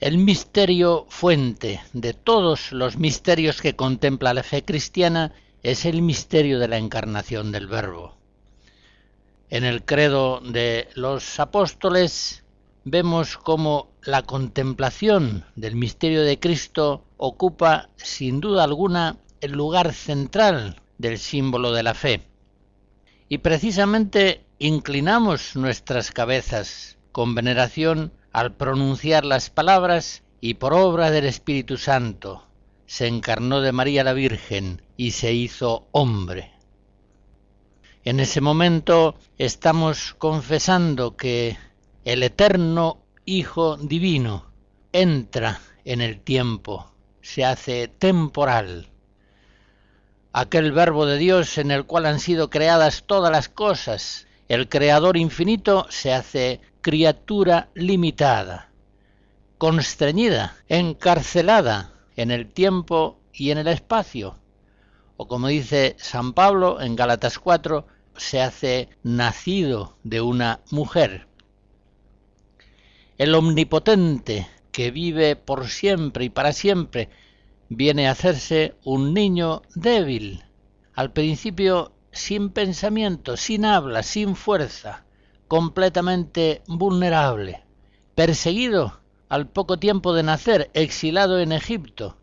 el 0.00 0.16
misterio 0.16 1.06
fuente 1.10 1.82
de 1.92 2.14
todos 2.14 2.72
los 2.72 2.96
misterios 2.96 3.60
que 3.60 3.76
contempla 3.76 4.32
la 4.32 4.42
fe 4.42 4.64
cristiana 4.64 5.34
es 5.62 5.84
el 5.84 6.00
misterio 6.00 6.58
de 6.58 6.68
la 6.68 6.78
encarnación 6.78 7.52
del 7.52 7.66
Verbo. 7.66 8.16
En 9.50 9.64
el 9.64 9.84
credo 9.84 10.40
de 10.40 10.88
los 10.94 11.38
apóstoles 11.38 12.44
vemos 12.84 13.36
cómo 13.36 13.90
la 14.02 14.22
contemplación 14.22 15.44
del 15.56 15.76
misterio 15.76 16.22
de 16.22 16.38
Cristo 16.38 17.04
ocupa 17.18 17.90
sin 17.96 18.40
duda 18.40 18.64
alguna 18.64 19.18
el 19.40 19.52
lugar 19.52 19.92
central 19.92 20.80
del 20.98 21.18
símbolo 21.18 21.72
de 21.72 21.82
la 21.82 21.94
fe. 21.94 22.22
Y 23.28 23.38
precisamente 23.38 24.44
inclinamos 24.58 25.56
nuestras 25.56 26.10
cabezas 26.10 26.96
con 27.12 27.34
veneración 27.34 28.12
al 28.32 28.54
pronunciar 28.54 29.24
las 29.24 29.50
palabras 29.50 30.22
y 30.40 30.54
por 30.54 30.72
obra 30.72 31.10
del 31.10 31.26
Espíritu 31.26 31.76
Santo 31.76 32.46
se 32.90 33.06
encarnó 33.06 33.60
de 33.60 33.70
María 33.70 34.02
la 34.02 34.14
Virgen 34.14 34.82
y 34.96 35.12
se 35.12 35.32
hizo 35.32 35.86
hombre. 35.92 36.50
En 38.02 38.18
ese 38.18 38.40
momento 38.40 39.14
estamos 39.38 40.16
confesando 40.18 41.16
que 41.16 41.56
el 42.04 42.24
eterno 42.24 43.00
Hijo 43.24 43.76
Divino 43.76 44.50
entra 44.92 45.60
en 45.84 46.00
el 46.00 46.20
tiempo, 46.20 46.90
se 47.22 47.44
hace 47.44 47.86
temporal. 47.86 48.88
Aquel 50.32 50.72
verbo 50.72 51.06
de 51.06 51.18
Dios 51.18 51.58
en 51.58 51.70
el 51.70 51.86
cual 51.86 52.06
han 52.06 52.18
sido 52.18 52.50
creadas 52.50 53.04
todas 53.06 53.30
las 53.30 53.48
cosas, 53.48 54.26
el 54.48 54.68
Creador 54.68 55.16
infinito 55.16 55.86
se 55.90 56.12
hace 56.12 56.60
criatura 56.80 57.68
limitada, 57.72 58.72
constreñida, 59.58 60.56
encarcelada 60.68 61.99
en 62.20 62.30
el 62.30 62.52
tiempo 62.52 63.18
y 63.32 63.50
en 63.50 63.56
el 63.56 63.66
espacio. 63.66 64.36
O 65.16 65.26
como 65.26 65.48
dice 65.48 65.96
San 65.98 66.34
Pablo 66.34 66.78
en 66.82 66.94
Gálatas 66.94 67.38
4, 67.38 67.86
se 68.14 68.42
hace 68.42 68.90
nacido 69.02 69.96
de 70.04 70.20
una 70.20 70.60
mujer. 70.70 71.28
El 73.16 73.34
omnipotente 73.34 74.46
que 74.70 74.90
vive 74.90 75.34
por 75.34 75.68
siempre 75.68 76.26
y 76.26 76.28
para 76.28 76.52
siempre 76.52 77.08
viene 77.70 78.06
a 78.06 78.10
hacerse 78.10 78.74
un 78.84 79.14
niño 79.14 79.62
débil, 79.74 80.44
al 80.92 81.12
principio 81.12 81.92
sin 82.12 82.50
pensamiento, 82.50 83.38
sin 83.38 83.64
habla, 83.64 84.02
sin 84.02 84.36
fuerza, 84.36 85.06
completamente 85.48 86.60
vulnerable, 86.66 87.62
perseguido 88.14 88.99
al 89.30 89.46
poco 89.46 89.78
tiempo 89.78 90.12
de 90.12 90.24
nacer, 90.24 90.70
exilado 90.74 91.38
en 91.38 91.52
Egipto, 91.52 92.16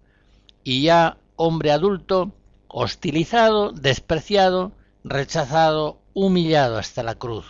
y 0.65 0.81
ya 0.83 1.17
hombre 1.37 1.71
adulto, 1.71 2.33
hostilizado, 2.67 3.71
despreciado, 3.71 4.73
rechazado, 5.05 6.01
humillado 6.13 6.77
hasta 6.77 7.03
la 7.03 7.15
cruz. 7.15 7.45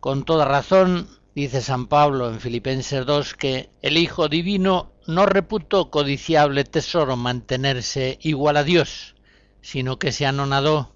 Con 0.00 0.24
toda 0.24 0.44
razón, 0.44 1.08
dice 1.34 1.62
San 1.62 1.86
Pablo 1.86 2.28
en 2.28 2.38
Filipenses 2.38 3.06
2, 3.06 3.34
que 3.34 3.70
el 3.80 3.96
Hijo 3.96 4.28
Divino 4.28 4.92
no 5.06 5.24
reputó 5.24 5.90
codiciable 5.90 6.64
tesoro 6.64 7.16
mantenerse 7.16 8.18
igual 8.20 8.58
a 8.58 8.64
Dios, 8.64 9.14
sino 9.62 9.98
que 9.98 10.12
se 10.12 10.26
anonadó, 10.26 10.92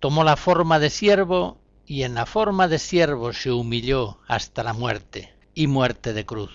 tomó 0.00 0.24
la 0.24 0.36
forma 0.36 0.78
de 0.78 0.88
siervo 0.88 1.58
y 1.84 2.04
en 2.04 2.14
la 2.14 2.24
forma 2.24 2.68
de 2.68 2.78
siervo 2.78 3.34
se 3.34 3.52
humilló 3.52 4.18
hasta 4.28 4.62
la 4.62 4.72
muerte 4.72 5.34
y 5.54 5.66
muerte 5.66 6.12
de 6.12 6.26
cruz. 6.26 6.52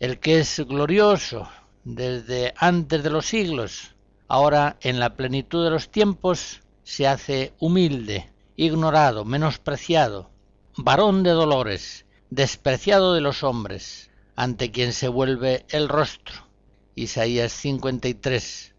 El 0.00 0.18
que 0.18 0.40
es 0.40 0.60
glorioso 0.60 1.48
desde 1.84 2.54
antes 2.56 3.02
de 3.02 3.10
los 3.10 3.26
siglos, 3.26 3.94
ahora 4.28 4.76
en 4.80 4.98
la 4.98 5.16
plenitud 5.16 5.64
de 5.64 5.70
los 5.70 5.90
tiempos 5.90 6.62
se 6.82 7.06
hace 7.06 7.52
humilde, 7.58 8.30
ignorado, 8.56 9.24
menospreciado, 9.24 10.30
varón 10.76 11.22
de 11.22 11.30
dolores, 11.30 12.04
despreciado 12.30 13.14
de 13.14 13.20
los 13.20 13.42
hombres, 13.42 14.10
ante 14.36 14.70
quien 14.70 14.92
se 14.92 15.08
vuelve 15.08 15.64
el 15.68 15.88
rostro. 15.88 16.34
Isaías 16.94 17.52
53. 17.52 18.74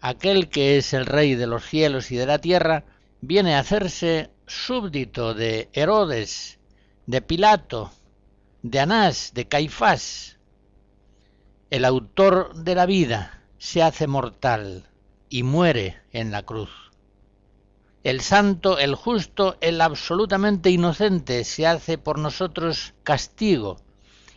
Aquel 0.00 0.48
que 0.48 0.76
es 0.76 0.92
el 0.92 1.06
rey 1.06 1.34
de 1.34 1.46
los 1.46 1.64
cielos 1.64 2.10
y 2.10 2.16
de 2.16 2.26
la 2.26 2.38
tierra, 2.38 2.84
viene 3.20 3.54
a 3.54 3.60
hacerse 3.60 4.30
súbdito 4.46 5.34
de 5.34 5.68
Herodes, 5.72 6.55
de 7.06 7.22
Pilato, 7.22 7.92
de 8.62 8.80
Anás, 8.80 9.30
de 9.32 9.46
Caifás. 9.46 10.38
El 11.70 11.84
autor 11.84 12.54
de 12.54 12.74
la 12.74 12.84
vida 12.84 13.42
se 13.58 13.82
hace 13.82 14.08
mortal 14.08 14.88
y 15.28 15.44
muere 15.44 16.02
en 16.12 16.32
la 16.32 16.42
cruz. 16.42 16.70
El 18.02 18.20
santo, 18.20 18.78
el 18.78 18.94
justo, 18.96 19.56
el 19.60 19.80
absolutamente 19.80 20.70
inocente 20.70 21.44
se 21.44 21.66
hace 21.66 21.96
por 21.96 22.18
nosotros 22.18 22.94
castigo 23.04 23.78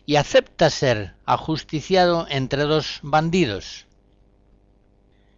y 0.05 0.15
acepta 0.15 0.69
ser 0.69 1.15
ajusticiado 1.25 2.27
entre 2.29 2.63
dos 2.63 2.99
bandidos. 3.01 3.87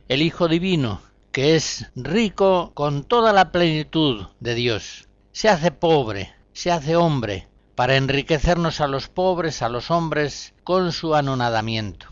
El 0.10 0.22
Hijo 0.22 0.50
Divino, 0.50 1.02
que 1.32 1.56
es 1.56 1.92
rico 1.96 2.72
con 2.74 3.04
toda 3.06 3.32
la 3.32 3.54
plenitud 3.54 4.28
de 4.42 4.56
Dios, 4.56 5.08
se 5.32 5.48
hace 5.50 5.72
pobre, 5.72 6.34
se 6.54 6.72
hace 6.72 6.96
hombre, 6.96 7.48
para 7.76 7.96
enriquecernos 7.96 8.82
a 8.82 8.88
los 8.88 9.08
pobres, 9.08 9.62
a 9.62 9.70
los 9.70 9.92
hombres, 9.92 10.54
con 10.64 10.92
su 10.92 11.16
anonadamiento. 11.16 12.08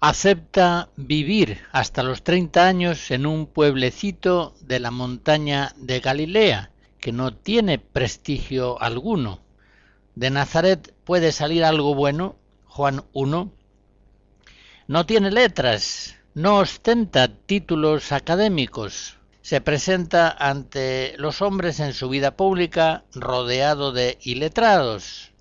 Acepta 0.00 0.88
vivir 0.96 1.60
hasta 1.72 2.02
los 2.02 2.22
treinta 2.22 2.66
años 2.66 3.10
en 3.10 3.26
un 3.26 3.46
pueblecito 3.46 4.54
de 4.62 4.80
la 4.80 4.90
montaña 4.90 5.74
de 5.76 6.00
Galilea, 6.00 6.70
que 7.00 7.12
no 7.12 7.34
tiene 7.34 7.78
prestigio 7.78 8.80
alguno, 8.80 9.40
de 10.14 10.30
Nazaret 10.30 10.94
puede 11.04 11.32
salir 11.32 11.64
algo 11.64 11.94
bueno, 11.94 12.36
Juan 12.66 13.04
1. 13.12 13.52
No 14.86 15.06
tiene 15.06 15.30
letras, 15.30 16.16
no 16.34 16.58
ostenta 16.58 17.28
títulos 17.28 18.12
académicos, 18.12 19.19
se 19.42 19.60
presenta 19.60 20.30
ante 20.30 21.14
los 21.16 21.42
hombres 21.42 21.80
en 21.80 21.94
su 21.94 22.08
vida 22.08 22.36
pública 22.36 23.04
rodeado 23.14 23.92
de 23.92 24.18
iletrados. 24.22 25.32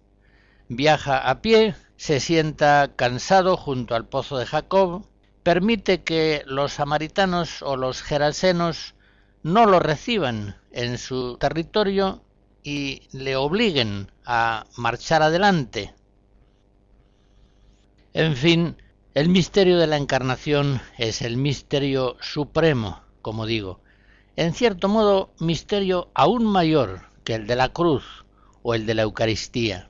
Viaja 0.70 1.30
a 1.30 1.42
pie, 1.42 1.76
se 1.98 2.20
sienta 2.20 2.92
cansado 2.96 3.58
junto 3.58 3.96
al 3.96 4.08
pozo 4.08 4.38
de 4.38 4.46
Jacob, 4.46 5.06
permite 5.44 6.04
que 6.04 6.44
los 6.46 6.74
samaritanos 6.74 7.62
o 7.62 7.76
los 7.76 8.02
gerasenos 8.02 8.96
no 9.44 9.66
lo 9.66 9.80
reciban 9.80 10.58
en 10.72 10.98
su 10.98 11.38
territorio 11.38 12.24
y 12.64 13.02
le 13.12 13.36
obliguen 13.36 14.12
a 14.26 14.66
marchar 14.78 15.24
adelante. 15.24 15.94
En 18.14 18.36
fin, 18.36 18.78
el 19.14 19.30
misterio 19.30 19.78
de 19.78 19.88
la 19.88 19.98
encarnación 19.98 20.82
es 20.98 21.22
el 21.22 21.38
misterio 21.38 22.18
supremo, 22.22 23.02
como 23.22 23.46
digo, 23.46 23.82
en 24.36 24.54
cierto 24.54 24.88
modo 24.88 25.34
misterio 25.40 26.10
aún 26.14 26.46
mayor 26.46 27.02
que 27.24 27.36
el 27.36 27.48
de 27.48 27.56
la 27.56 27.70
cruz 27.70 28.26
o 28.62 28.74
el 28.74 28.86
de 28.86 28.94
la 28.94 29.04
Eucaristía. 29.04 29.90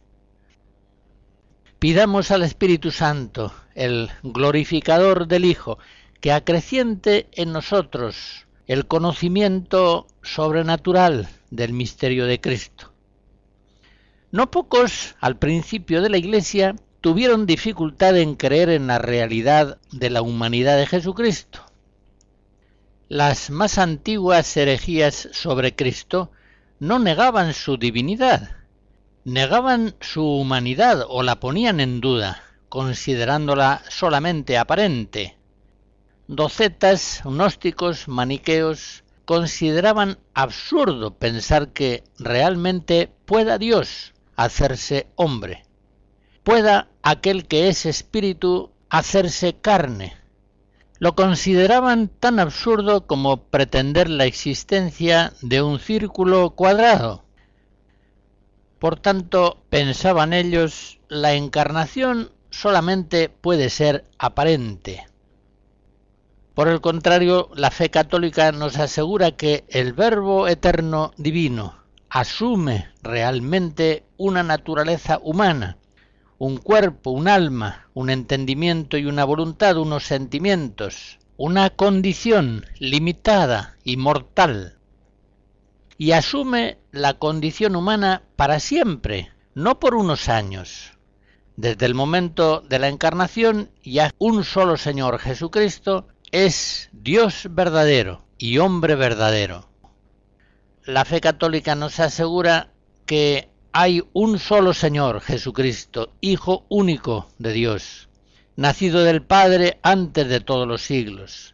Pidamos 1.79 2.31
al 2.31 2.43
Espíritu 2.43 2.91
Santo, 2.91 3.53
el 3.75 4.09
glorificador 4.23 5.27
del 5.27 5.45
Hijo, 5.45 5.77
que 6.19 6.33
acreciente 6.33 7.29
en 7.31 7.53
nosotros 7.53 8.45
el 8.67 8.85
conocimiento 8.85 10.05
sobrenatural 10.21 11.29
del 11.49 11.73
misterio 11.73 12.25
de 12.25 12.41
Cristo. 12.41 12.93
No 14.31 14.51
pocos 14.51 15.15
al 15.19 15.37
principio 15.37 16.01
de 16.01 16.09
la 16.09 16.17
Iglesia 16.17 16.75
tuvieron 17.01 17.45
dificultad 17.45 18.17
en 18.17 18.35
creer 18.35 18.69
en 18.69 18.87
la 18.87 18.99
realidad 18.99 19.79
de 19.91 20.09
la 20.09 20.21
humanidad 20.21 20.77
de 20.77 20.85
Jesucristo. 20.85 21.68
Las 23.09 23.49
más 23.49 23.79
antiguas 23.79 24.55
herejías 24.55 25.29
sobre 25.31 25.75
Cristo 25.75 26.29
no 26.77 26.99
negaban 26.99 27.55
su 27.55 27.77
divinidad, 27.77 28.57
negaban 29.23 29.95
su 29.99 30.23
humanidad 30.23 31.07
o 31.09 31.23
la 31.23 31.39
ponían 31.39 31.79
en 31.79 32.01
duda, 32.01 32.43
considerándola 32.69 33.81
solamente 33.89 34.59
aparente. 34.59 35.39
Docetas, 36.27 37.21
gnósticos, 37.25 38.07
maniqueos 38.07 39.03
consideraban 39.25 40.19
absurdo 40.35 41.15
pensar 41.15 41.69
que 41.69 42.03
realmente 42.19 43.11
pueda 43.25 43.57
Dios 43.57 44.13
hacerse 44.35 45.07
hombre, 45.15 45.65
pueda 46.43 46.89
aquel 47.01 47.47
que 47.47 47.69
es 47.69 47.87
espíritu 47.87 48.69
hacerse 48.87 49.55
carne. 49.55 50.18
Lo 50.99 51.15
consideraban 51.15 52.09
tan 52.09 52.39
absurdo 52.39 53.07
como 53.07 53.45
pretender 53.45 54.09
la 54.09 54.25
existencia 54.25 55.33
de 55.41 55.61
un 55.61 55.79
círculo 55.79 56.51
cuadrado. 56.51 57.23
Por 58.79 58.99
tanto, 58.99 59.63
pensaban 59.69 60.33
ellos, 60.33 60.99
la 61.07 61.33
encarnación 61.33 62.31
solamente 62.49 63.29
puede 63.29 63.69
ser 63.69 64.05
aparente. 64.17 65.05
Por 66.53 66.67
el 66.67 66.81
contrario, 66.81 67.49
la 67.55 67.71
fe 67.71 67.89
católica 67.89 68.51
nos 68.51 68.77
asegura 68.77 69.31
que 69.31 69.63
el 69.69 69.93
Verbo 69.93 70.49
eterno 70.49 71.13
divino 71.15 71.75
asume 72.09 72.89
realmente 73.01 74.03
una 74.17 74.43
naturaleza 74.43 75.19
humana, 75.23 75.77
un 76.39 76.57
cuerpo, 76.57 77.11
un 77.11 77.27
alma, 77.27 77.89
un 77.93 78.09
entendimiento 78.09 78.97
y 78.97 79.05
una 79.05 79.25
voluntad, 79.25 79.77
unos 79.77 80.05
sentimientos, 80.05 81.19
una 81.35 81.69
condición 81.69 82.65
limitada 82.79 83.77
y 83.83 83.97
mortal, 83.97 84.77
y 85.97 86.13
asume 86.13 86.77
la 86.91 87.15
condición 87.15 87.75
humana 87.75 88.23
para 88.37 88.61
siempre, 88.61 89.31
no 89.53 89.79
por 89.79 89.95
unos 89.95 90.29
años. 90.29 90.93
Desde 91.57 91.85
el 91.85 91.93
momento 91.93 92.61
de 92.61 92.79
la 92.79 92.87
encarnación, 92.87 93.69
ya 93.83 94.11
un 94.17 94.45
solo 94.45 94.77
Señor 94.77 95.19
Jesucristo 95.19 96.07
es 96.31 96.89
Dios 96.93 97.47
verdadero 97.51 98.23
y 98.37 98.59
hombre 98.59 98.95
verdadero. 98.95 99.67
La 100.85 101.03
fe 101.03 101.19
católica 101.19 101.75
nos 101.75 101.99
asegura 101.99 102.71
que 103.05 103.48
hay 103.71 104.03
un 104.13 104.39
solo 104.39 104.73
Señor 104.73 105.21
Jesucristo, 105.21 106.11
Hijo 106.21 106.65
único 106.69 107.27
de 107.37 107.53
Dios, 107.53 108.09
nacido 108.55 109.03
del 109.03 109.21
Padre 109.21 109.79
antes 109.83 110.27
de 110.27 110.39
todos 110.39 110.67
los 110.67 110.81
siglos, 110.81 111.53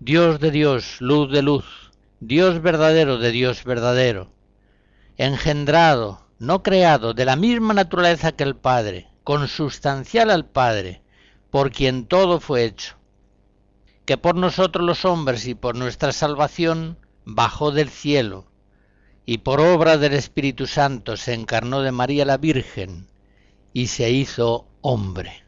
Dios 0.00 0.40
de 0.40 0.50
Dios, 0.50 0.96
luz 1.00 1.30
de 1.30 1.42
luz, 1.42 1.64
Dios 2.20 2.60
verdadero 2.62 3.18
de 3.18 3.30
Dios 3.30 3.62
verdadero, 3.64 4.32
engendrado, 5.16 6.26
no 6.38 6.62
creado, 6.62 7.14
de 7.14 7.24
la 7.24 7.36
misma 7.36 7.74
naturaleza 7.74 8.32
que 8.32 8.44
el 8.44 8.56
Padre, 8.56 9.08
consustancial 9.22 10.30
al 10.30 10.46
Padre, 10.46 11.02
por 11.50 11.70
quien 11.70 12.06
todo 12.06 12.40
fue 12.40 12.64
hecho. 12.64 12.96
Que 14.04 14.18
por 14.18 14.34
nosotros 14.34 14.84
los 14.84 15.04
hombres 15.04 15.46
y 15.46 15.54
por 15.54 15.76
nuestra 15.76 16.12
salvación 16.12 16.98
bajó 17.24 17.70
del 17.70 17.88
cielo, 17.88 18.46
y 19.26 19.38
por 19.38 19.60
obra 19.60 19.98
del 19.98 20.14
Espíritu 20.14 20.68
Santo 20.68 21.16
se 21.16 21.34
encarnó 21.34 21.82
de 21.82 21.90
María 21.90 22.24
la 22.24 22.36
Virgen, 22.36 23.08
y 23.72 23.88
se 23.88 24.10
hizo 24.10 24.66
hombre. 24.80 25.45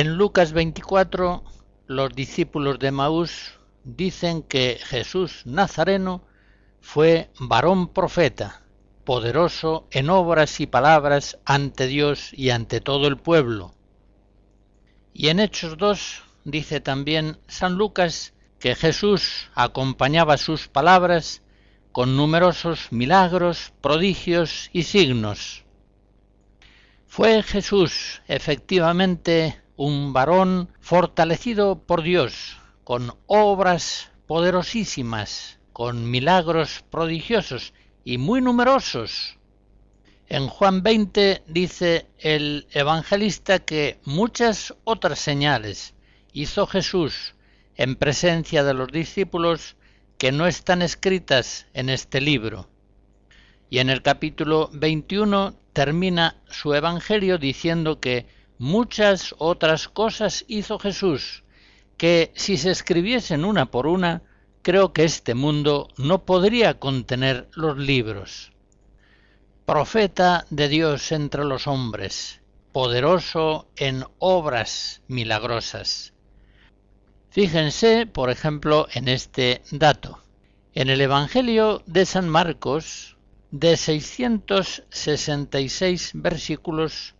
En 0.00 0.16
Lucas 0.16 0.54
24, 0.54 1.44
los 1.86 2.14
discípulos 2.14 2.78
de 2.78 2.90
Maús 2.90 3.58
dicen 3.84 4.42
que 4.42 4.80
Jesús 4.82 5.42
Nazareno 5.44 6.24
fue 6.80 7.28
varón 7.38 7.88
profeta, 7.88 8.62
poderoso 9.04 9.86
en 9.90 10.08
obras 10.08 10.58
y 10.60 10.66
palabras 10.66 11.38
ante 11.44 11.86
Dios 11.86 12.32
y 12.32 12.48
ante 12.48 12.80
todo 12.80 13.08
el 13.08 13.18
pueblo. 13.18 13.74
Y 15.12 15.28
en 15.28 15.38
Hechos 15.38 15.76
2 15.76 16.22
dice 16.44 16.80
también 16.80 17.38
San 17.46 17.74
Lucas 17.74 18.32
que 18.58 18.74
Jesús 18.74 19.50
acompañaba 19.54 20.38
sus 20.38 20.66
palabras 20.66 21.42
con 21.92 22.16
numerosos 22.16 22.90
milagros, 22.90 23.74
prodigios 23.82 24.70
y 24.72 24.84
signos. 24.84 25.66
Fue 27.06 27.42
Jesús 27.42 28.22
efectivamente 28.28 29.60
un 29.80 30.12
varón 30.12 30.68
fortalecido 30.78 31.78
por 31.78 32.02
Dios, 32.02 32.58
con 32.84 33.14
obras 33.26 34.10
poderosísimas, 34.26 35.58
con 35.72 36.10
milagros 36.10 36.84
prodigiosos 36.90 37.72
y 38.04 38.18
muy 38.18 38.42
numerosos. 38.42 39.38
En 40.28 40.48
Juan 40.48 40.82
20 40.82 41.44
dice 41.46 42.06
el 42.18 42.66
evangelista 42.72 43.60
que 43.60 43.98
muchas 44.04 44.74
otras 44.84 45.18
señales 45.18 45.94
hizo 46.34 46.66
Jesús 46.66 47.34
en 47.74 47.96
presencia 47.96 48.62
de 48.62 48.74
los 48.74 48.88
discípulos 48.88 49.76
que 50.18 50.30
no 50.30 50.46
están 50.46 50.82
escritas 50.82 51.68
en 51.72 51.88
este 51.88 52.20
libro. 52.20 52.68
Y 53.70 53.78
en 53.78 53.88
el 53.88 54.02
capítulo 54.02 54.68
21 54.74 55.54
termina 55.72 56.36
su 56.50 56.74
Evangelio 56.74 57.38
diciendo 57.38 57.98
que 57.98 58.26
muchas 58.60 59.34
otras 59.38 59.88
cosas 59.88 60.44
hizo 60.46 60.78
Jesús, 60.78 61.42
que 61.96 62.30
si 62.36 62.58
se 62.58 62.70
escribiesen 62.70 63.46
una 63.46 63.70
por 63.70 63.86
una, 63.86 64.22
creo 64.60 64.92
que 64.92 65.04
este 65.04 65.34
mundo 65.34 65.88
no 65.96 66.26
podría 66.26 66.78
contener 66.78 67.48
los 67.54 67.78
libros. 67.78 68.52
Profeta 69.64 70.44
de 70.50 70.68
Dios 70.68 71.10
entre 71.10 71.46
los 71.46 71.66
hombres, 71.66 72.42
poderoso 72.70 73.66
en 73.76 74.04
obras 74.18 75.00
milagrosas. 75.08 76.12
Fíjense, 77.30 78.04
por 78.04 78.28
ejemplo, 78.28 78.88
en 78.92 79.08
este 79.08 79.62
dato. 79.70 80.22
En 80.74 80.90
el 80.90 81.00
Evangelio 81.00 81.82
de 81.86 82.04
San 82.04 82.28
Marcos, 82.28 83.16
de 83.52 83.78
666 83.78 86.10
versículos, 86.12 87.14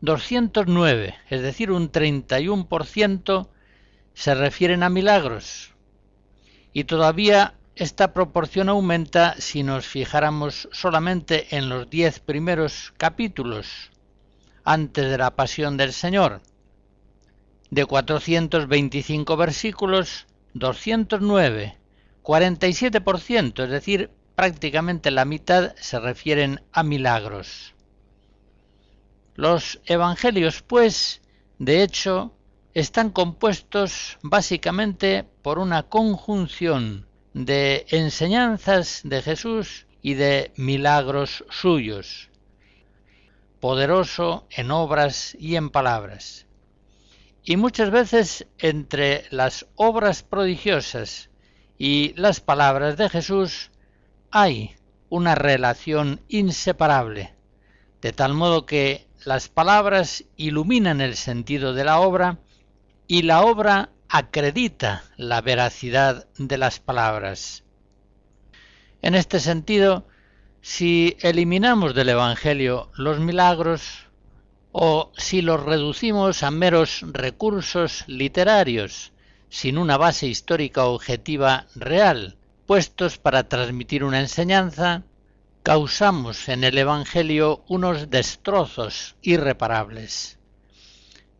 209, 0.00 1.14
es 1.30 1.42
decir, 1.42 1.70
un 1.70 1.90
31%, 1.90 3.48
se 4.14 4.34
refieren 4.34 4.82
a 4.82 4.88
milagros. 4.88 5.72
Y 6.72 6.84
todavía 6.84 7.54
esta 7.76 8.14
proporción 8.14 8.70
aumenta 8.70 9.34
si 9.38 9.62
nos 9.62 9.86
fijáramos 9.86 10.68
solamente 10.72 11.54
en 11.56 11.68
los 11.68 11.90
diez 11.90 12.20
primeros 12.20 12.94
capítulos 12.96 13.90
antes 14.64 15.10
de 15.10 15.18
la 15.18 15.36
pasión 15.36 15.76
del 15.76 15.92
Señor. 15.92 16.40
De 17.70 17.84
425 17.84 19.36
versículos, 19.36 20.26
209, 20.54 21.76
47%, 22.22 23.64
es 23.64 23.70
decir, 23.70 24.10
prácticamente 24.34 25.10
la 25.10 25.24
mitad 25.24 25.74
se 25.76 26.00
refieren 26.00 26.62
a 26.72 26.82
milagros. 26.82 27.75
Los 29.36 29.80
evangelios, 29.84 30.62
pues, 30.62 31.20
de 31.58 31.82
hecho, 31.82 32.32
están 32.72 33.10
compuestos 33.10 34.18
básicamente 34.22 35.24
por 35.42 35.58
una 35.58 35.84
conjunción 35.84 37.06
de 37.34 37.84
enseñanzas 37.90 39.02
de 39.04 39.20
Jesús 39.20 39.86
y 40.00 40.14
de 40.14 40.52
milagros 40.56 41.44
suyos, 41.50 42.30
poderoso 43.60 44.46
en 44.50 44.70
obras 44.70 45.36
y 45.38 45.56
en 45.56 45.68
palabras. 45.68 46.46
Y 47.44 47.58
muchas 47.58 47.90
veces 47.90 48.46
entre 48.58 49.24
las 49.30 49.66
obras 49.76 50.22
prodigiosas 50.22 51.28
y 51.76 52.14
las 52.16 52.40
palabras 52.40 52.96
de 52.96 53.10
Jesús 53.10 53.70
hay 54.30 54.76
una 55.10 55.34
relación 55.34 56.22
inseparable, 56.28 57.34
de 58.00 58.12
tal 58.12 58.32
modo 58.32 58.64
que 58.64 59.05
las 59.26 59.48
palabras 59.48 60.24
iluminan 60.36 61.00
el 61.00 61.16
sentido 61.16 61.74
de 61.74 61.82
la 61.82 61.98
obra 61.98 62.38
y 63.08 63.22
la 63.22 63.42
obra 63.42 63.90
acredita 64.08 65.02
la 65.16 65.40
veracidad 65.40 66.28
de 66.38 66.56
las 66.56 66.78
palabras. 66.78 67.64
En 69.02 69.16
este 69.16 69.40
sentido, 69.40 70.06
si 70.60 71.16
eliminamos 71.22 71.92
del 71.96 72.10
Evangelio 72.10 72.92
los 72.94 73.18
milagros 73.18 74.06
o 74.70 75.10
si 75.16 75.42
los 75.42 75.60
reducimos 75.60 76.44
a 76.44 76.52
meros 76.52 77.00
recursos 77.02 78.04
literarios, 78.06 79.12
sin 79.48 79.76
una 79.76 79.96
base 79.96 80.28
histórica 80.28 80.84
objetiva 80.84 81.66
real, 81.74 82.36
puestos 82.64 83.18
para 83.18 83.48
transmitir 83.48 84.04
una 84.04 84.20
enseñanza, 84.20 85.02
causamos 85.66 86.48
en 86.48 86.62
el 86.62 86.78
Evangelio 86.78 87.64
unos 87.66 88.08
destrozos 88.08 89.16
irreparables. 89.20 90.38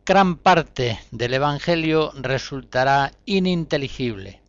Gran 0.05 0.35
parte 0.35 0.99
del 1.11 1.35
Evangelio 1.35 2.11
resultará 2.13 3.13
ininteligible. 3.23 4.41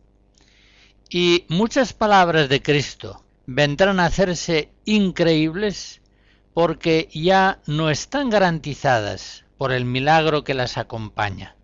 Y 1.09 1.45
muchas 1.47 1.93
palabras 1.93 2.49
de 2.49 2.61
Cristo 2.61 3.23
vendrán 3.45 4.01
a 4.01 4.07
hacerse 4.07 4.69
increíbles 4.83 6.01
porque 6.53 7.07
ya 7.13 7.61
no 7.65 7.89
están 7.89 8.29
garantizadas 8.29 9.45
por 9.57 9.71
el 9.71 9.85
milagro 9.85 10.43
que 10.43 10.55
las 10.55 10.77
acompaña. 10.77 11.55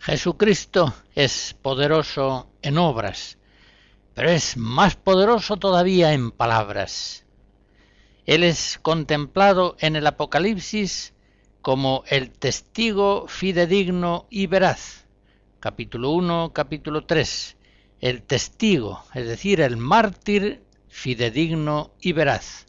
Jesucristo 0.00 0.92
es 1.14 1.54
poderoso 1.62 2.50
en 2.62 2.78
obras, 2.78 3.35
pero 4.16 4.30
es 4.30 4.56
más 4.56 4.96
poderoso 4.96 5.56
todavía 5.58 6.12
en 6.12 6.32
palabras. 6.32 7.24
Él 8.24 8.42
es 8.42 8.80
contemplado 8.82 9.76
en 9.78 9.94
el 9.94 10.08
Apocalipsis 10.08 11.14
como 11.62 12.02
el 12.08 12.30
testigo 12.30 13.28
fidedigno 13.28 14.26
y 14.28 14.48
veraz. 14.48 15.06
Capítulo 15.60 16.10
1, 16.10 16.52
capítulo 16.52 17.04
3. 17.04 17.56
El 18.00 18.22
testigo, 18.22 19.04
es 19.14 19.28
decir, 19.28 19.60
el 19.60 19.76
mártir 19.76 20.64
fidedigno 20.88 21.92
y 22.00 22.12
veraz. 22.12 22.66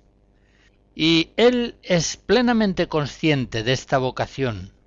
Y 0.94 1.32
él 1.38 1.78
es 1.82 2.18
plenamente 2.18 2.88
consciente 2.88 3.64
de 3.64 3.74
esta 3.74 3.98
vocación 3.98 4.78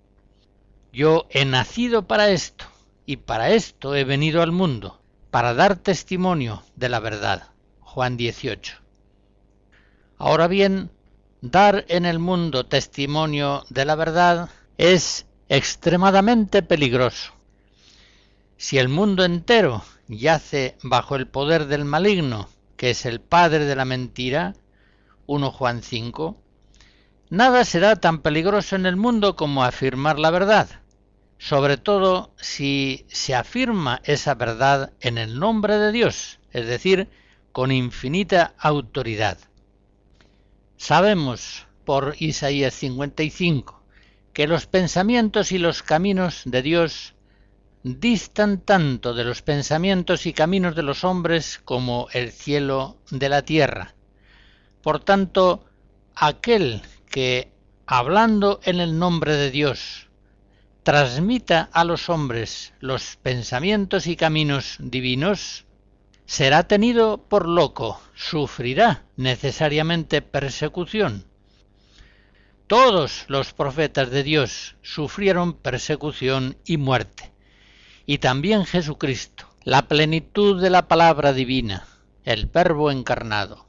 yo 0.92 1.26
he 1.30 1.44
nacido 1.44 2.06
para 2.06 2.30
esto, 2.30 2.64
y 3.06 3.16
para 3.18 3.50
esto 3.50 3.94
he 3.94 4.04
venido 4.04 4.42
al 4.42 4.52
mundo, 4.52 4.99
para 5.30 5.54
dar 5.54 5.76
testimonio 5.76 6.62
de 6.76 6.88
la 6.88 7.00
verdad. 7.00 7.48
Juan 7.80 8.16
18. 8.16 8.74
Ahora 10.18 10.48
bien, 10.48 10.90
dar 11.40 11.84
en 11.88 12.04
el 12.04 12.18
mundo 12.18 12.66
testimonio 12.66 13.64
de 13.70 13.84
la 13.84 13.94
verdad 13.94 14.50
es 14.78 15.26
extremadamente 15.48 16.62
peligroso. 16.62 17.32
Si 18.56 18.78
el 18.78 18.88
mundo 18.88 19.24
entero 19.24 19.82
yace 20.08 20.76
bajo 20.82 21.16
el 21.16 21.26
poder 21.26 21.66
del 21.66 21.84
maligno, 21.84 22.48
que 22.76 22.90
es 22.90 23.06
el 23.06 23.20
padre 23.20 23.64
de 23.64 23.76
la 23.76 23.84
mentira, 23.84 24.54
1 25.26 25.50
Juan 25.50 25.82
5, 25.82 26.36
nada 27.30 27.64
será 27.64 27.96
tan 27.96 28.20
peligroso 28.20 28.76
en 28.76 28.86
el 28.86 28.96
mundo 28.96 29.36
como 29.36 29.64
afirmar 29.64 30.18
la 30.18 30.30
verdad, 30.30 30.68
sobre 31.40 31.78
todo 31.78 32.34
si 32.36 33.06
se 33.08 33.34
afirma 33.34 34.02
esa 34.04 34.34
verdad 34.34 34.92
en 35.00 35.16
el 35.16 35.40
nombre 35.40 35.78
de 35.78 35.90
Dios, 35.90 36.38
es 36.52 36.66
decir, 36.66 37.08
con 37.50 37.72
infinita 37.72 38.52
autoridad. 38.58 39.38
Sabemos 40.76 41.66
por 41.86 42.14
Isaías 42.18 42.74
55 42.74 43.82
que 44.34 44.46
los 44.46 44.66
pensamientos 44.66 45.50
y 45.50 45.58
los 45.58 45.82
caminos 45.82 46.42
de 46.44 46.60
Dios 46.60 47.14
distan 47.84 48.60
tanto 48.60 49.14
de 49.14 49.24
los 49.24 49.40
pensamientos 49.40 50.26
y 50.26 50.34
caminos 50.34 50.76
de 50.76 50.82
los 50.82 51.04
hombres 51.04 51.58
como 51.64 52.08
el 52.12 52.32
cielo 52.32 52.98
de 53.10 53.30
la 53.30 53.40
tierra. 53.40 53.94
Por 54.82 55.00
tanto, 55.02 55.64
aquel 56.14 56.82
que, 57.10 57.50
hablando 57.86 58.60
en 58.62 58.78
el 58.78 58.98
nombre 58.98 59.36
de 59.36 59.50
Dios, 59.50 60.09
transmita 60.82 61.68
a 61.72 61.84
los 61.84 62.08
hombres 62.08 62.72
los 62.80 63.16
pensamientos 63.16 64.06
y 64.06 64.16
caminos 64.16 64.76
divinos, 64.78 65.66
será 66.26 66.68
tenido 66.68 67.18
por 67.28 67.48
loco, 67.48 68.00
sufrirá 68.14 69.04
necesariamente 69.16 70.22
persecución. 70.22 71.24
Todos 72.66 73.24
los 73.26 73.52
profetas 73.52 74.10
de 74.10 74.22
Dios 74.22 74.76
sufrieron 74.80 75.54
persecución 75.54 76.56
y 76.64 76.76
muerte. 76.76 77.32
Y 78.06 78.18
también 78.18 78.64
Jesucristo, 78.64 79.48
la 79.64 79.88
plenitud 79.88 80.62
de 80.62 80.70
la 80.70 80.86
palabra 80.86 81.32
divina, 81.32 81.84
el 82.24 82.46
Verbo 82.46 82.92
encarnado. 82.92 83.66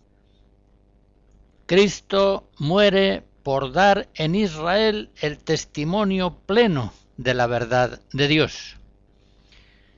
Cristo 1.65 2.49
muere 2.59 3.23
por 3.43 3.71
dar 3.71 4.09
en 4.15 4.35
Israel 4.35 5.09
el 5.21 5.37
testimonio 5.37 6.37
pleno 6.45 6.93
de 7.17 7.33
la 7.33 7.47
verdad 7.47 7.99
de 8.13 8.27
Dios. 8.27 8.77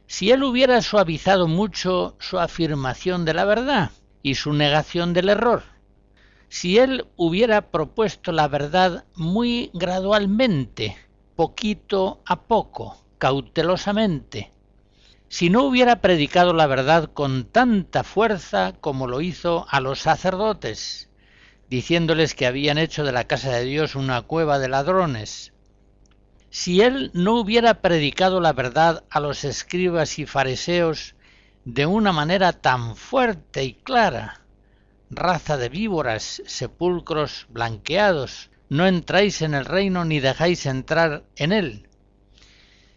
Si 0.07 0.31
él 0.31 0.43
hubiera 0.43 0.81
suavizado 0.81 1.47
mucho 1.47 2.15
su 2.19 2.39
afirmación 2.39 3.25
de 3.25 3.33
la 3.33 3.45
verdad 3.45 3.91
y 4.21 4.35
su 4.35 4.53
negación 4.53 5.13
del 5.13 5.29
error, 5.29 5.63
si 6.49 6.77
él 6.77 7.07
hubiera 7.15 7.71
propuesto 7.71 8.31
la 8.31 8.47
verdad 8.47 9.05
muy 9.15 9.71
gradualmente, 9.73 10.95
poquito 11.35 12.21
a 12.25 12.43
poco, 12.43 13.03
cautelosamente, 13.17 14.51
si 15.29 15.49
no 15.49 15.63
hubiera 15.63 15.99
predicado 15.99 16.53
la 16.53 16.67
verdad 16.67 17.09
con 17.11 17.45
tanta 17.45 18.03
fuerza 18.03 18.75
como 18.79 19.07
lo 19.07 19.21
hizo 19.21 19.65
a 19.67 19.79
los 19.79 19.99
sacerdotes, 19.99 21.09
diciéndoles 21.73 22.35
que 22.35 22.45
habían 22.45 22.77
hecho 22.77 23.03
de 23.03 23.11
la 23.11 23.23
casa 23.23 23.49
de 23.49 23.63
Dios 23.63 23.95
una 23.95 24.21
cueva 24.21 24.59
de 24.59 24.69
ladrones, 24.69 25.53
si 26.51 26.81
él 26.81 27.09
no 27.15 27.33
hubiera 27.33 27.81
predicado 27.81 28.39
la 28.39 28.53
verdad 28.53 29.05
a 29.09 29.19
los 29.19 29.43
escribas 29.43 30.19
y 30.19 30.27
fariseos 30.27 31.15
de 31.65 31.87
una 31.87 32.11
manera 32.11 32.53
tan 32.53 32.95
fuerte 32.95 33.63
y 33.63 33.73
clara, 33.73 34.41
raza 35.09 35.57
de 35.57 35.69
víboras, 35.69 36.43
sepulcros 36.45 37.47
blanqueados, 37.49 38.51
no 38.69 38.85
entráis 38.85 39.41
en 39.41 39.55
el 39.55 39.65
reino 39.65 40.05
ni 40.05 40.19
dejáis 40.19 40.67
entrar 40.67 41.23
en 41.37 41.51
él. 41.51 41.89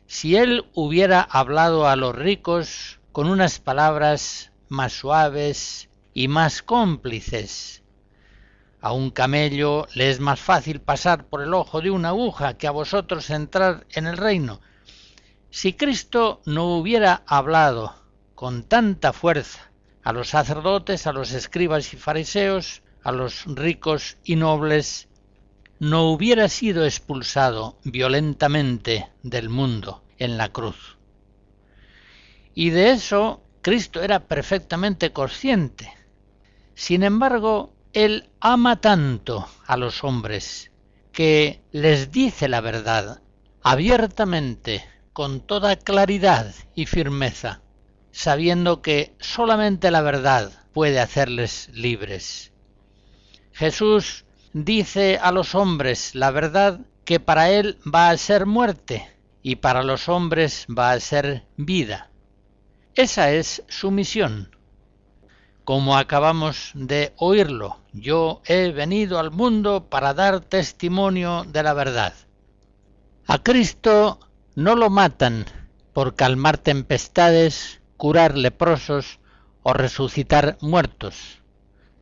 Si 0.06 0.36
él 0.36 0.66
hubiera 0.74 1.22
hablado 1.22 1.88
a 1.88 1.96
los 1.96 2.14
ricos 2.14 3.00
con 3.12 3.30
unas 3.30 3.58
palabras 3.58 4.52
más 4.68 4.92
suaves 4.92 5.88
y 6.12 6.28
más 6.28 6.60
cómplices, 6.60 7.82
a 8.80 8.92
un 8.92 9.10
camello 9.10 9.86
le 9.94 10.10
es 10.10 10.20
más 10.20 10.40
fácil 10.40 10.80
pasar 10.80 11.26
por 11.26 11.42
el 11.42 11.54
ojo 11.54 11.80
de 11.80 11.90
una 11.90 12.10
aguja 12.10 12.56
que 12.56 12.66
a 12.66 12.72
vosotros 12.72 13.30
entrar 13.30 13.86
en 13.90 14.06
el 14.06 14.16
reino. 14.16 14.60
Si 15.50 15.72
Cristo 15.72 16.40
no 16.44 16.76
hubiera 16.76 17.22
hablado 17.26 17.94
con 18.34 18.62
tanta 18.62 19.12
fuerza 19.12 19.70
a 20.02 20.12
los 20.12 20.28
sacerdotes, 20.28 21.06
a 21.06 21.12
los 21.12 21.32
escribas 21.32 21.92
y 21.94 21.96
fariseos, 21.96 22.82
a 23.02 23.12
los 23.12 23.44
ricos 23.46 24.18
y 24.24 24.36
nobles, 24.36 25.08
no 25.78 26.10
hubiera 26.10 26.48
sido 26.48 26.84
expulsado 26.84 27.78
violentamente 27.84 29.08
del 29.22 29.48
mundo 29.48 30.02
en 30.18 30.36
la 30.36 30.50
cruz. 30.50 30.96
Y 32.54 32.70
de 32.70 32.90
eso 32.90 33.42
Cristo 33.62 34.02
era 34.02 34.20
perfectamente 34.20 35.12
consciente. 35.12 35.92
Sin 36.74 37.02
embargo, 37.02 37.75
Él 37.96 38.28
ama 38.40 38.82
tanto 38.82 39.48
a 39.66 39.78
los 39.78 40.04
hombres 40.04 40.70
que 41.12 41.62
les 41.72 42.12
dice 42.12 42.46
la 42.46 42.60
verdad 42.60 43.22
abiertamente, 43.62 44.84
con 45.14 45.40
toda 45.40 45.76
claridad 45.76 46.54
y 46.74 46.84
firmeza, 46.84 47.62
sabiendo 48.12 48.82
que 48.82 49.14
solamente 49.18 49.90
la 49.90 50.02
verdad 50.02 50.52
puede 50.74 51.00
hacerles 51.00 51.70
libres. 51.72 52.52
Jesús 53.52 54.26
dice 54.52 55.18
a 55.18 55.32
los 55.32 55.54
hombres 55.54 56.14
la 56.14 56.30
verdad 56.30 56.80
que 57.06 57.18
para 57.18 57.48
él 57.48 57.78
va 57.82 58.10
a 58.10 58.18
ser 58.18 58.44
muerte 58.44 59.08
y 59.42 59.56
para 59.56 59.82
los 59.82 60.10
hombres 60.10 60.66
va 60.68 60.90
a 60.90 61.00
ser 61.00 61.46
vida. 61.56 62.10
Esa 62.94 63.30
es 63.30 63.64
su 63.68 63.90
misión. 63.90 64.54
Como 65.66 65.96
acabamos 65.96 66.70
de 66.74 67.12
oírlo, 67.16 67.80
yo 67.92 68.40
he 68.46 68.70
venido 68.70 69.18
al 69.18 69.32
mundo 69.32 69.88
para 69.90 70.14
dar 70.14 70.38
testimonio 70.38 71.42
de 71.42 71.64
la 71.64 71.74
verdad. 71.74 72.14
A 73.26 73.42
Cristo 73.42 74.20
no 74.54 74.76
lo 74.76 74.90
matan 74.90 75.44
por 75.92 76.14
calmar 76.14 76.58
tempestades 76.58 77.80
curar 77.96 78.38
leprosos 78.38 79.18
o 79.64 79.72
resucitar 79.72 80.56
muertos. 80.60 81.42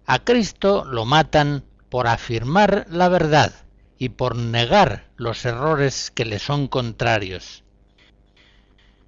A 0.05 0.19
Cristo 0.19 0.85
lo 0.85 1.07
matan 1.07 1.65
por 1.89 2.07
afirmar 2.07 2.85
la 2.91 3.09
verdad 3.09 3.55
y 3.97 4.11
por 4.11 4.37
negar 4.37 5.09
los 5.17 5.43
errores 5.47 6.11
que 6.11 6.27
le 6.27 6.39
son 6.39 6.69
contrarios. 6.69 7.65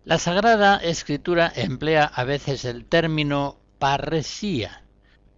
La 0.06 0.16
Sagrada 0.16 0.78
Escritura 0.78 1.52
emplea 1.54 2.04
a 2.06 2.24
veces 2.24 2.64
el 2.64 2.86
término 2.86 3.58
parresía 3.78 4.82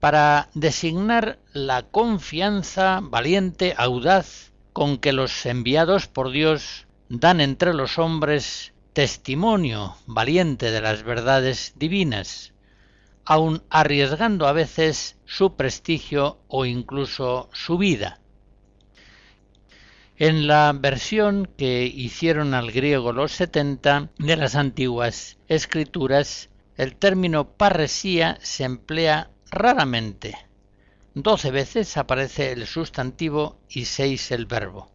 para 0.00 0.48
designar 0.54 1.38
la 1.52 1.82
confianza 1.82 3.00
valiente, 3.02 3.74
audaz, 3.76 4.52
con 4.72 4.98
que 4.98 5.12
los 5.12 5.44
enviados 5.44 6.06
por 6.06 6.30
Dios 6.30 6.86
dan 7.08 7.40
entre 7.40 7.74
los 7.74 7.98
hombres 7.98 8.72
testimonio 8.92 9.96
valiente 10.06 10.70
de 10.70 10.80
las 10.80 11.02
verdades 11.02 11.72
divinas, 11.76 12.52
aun 13.24 13.62
arriesgando 13.70 14.46
a 14.46 14.52
veces 14.52 15.16
su 15.24 15.56
prestigio 15.56 16.38
o 16.48 16.64
incluso 16.64 17.48
su 17.52 17.76
vida. 17.78 18.20
En 20.16 20.48
la 20.48 20.72
versión 20.74 21.48
que 21.56 21.84
hicieron 21.84 22.54
al 22.54 22.72
griego 22.72 23.12
los 23.12 23.30
setenta 23.30 24.10
de 24.18 24.36
las 24.36 24.56
antiguas 24.56 25.38
escrituras, 25.46 26.47
el 26.78 26.94
término 26.94 27.56
parresía 27.56 28.38
se 28.40 28.62
emplea 28.62 29.30
raramente. 29.50 30.38
Doce 31.12 31.50
veces 31.50 31.96
aparece 31.96 32.52
el 32.52 32.68
sustantivo 32.68 33.58
y 33.68 33.86
seis 33.86 34.30
el 34.30 34.46
verbo. 34.46 34.88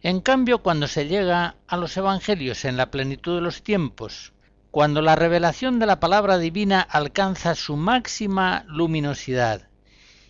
En 0.00 0.20
cambio, 0.20 0.62
cuando 0.62 0.86
se 0.86 1.08
llega 1.08 1.56
a 1.66 1.76
los 1.76 1.96
Evangelios 1.96 2.64
en 2.64 2.76
la 2.76 2.92
plenitud 2.92 3.34
de 3.34 3.40
los 3.40 3.64
tiempos, 3.64 4.32
cuando 4.70 5.02
la 5.02 5.16
revelación 5.16 5.80
de 5.80 5.86
la 5.86 5.98
palabra 5.98 6.38
divina 6.38 6.80
alcanza 6.80 7.56
su 7.56 7.76
máxima 7.76 8.64
luminosidad, 8.68 9.68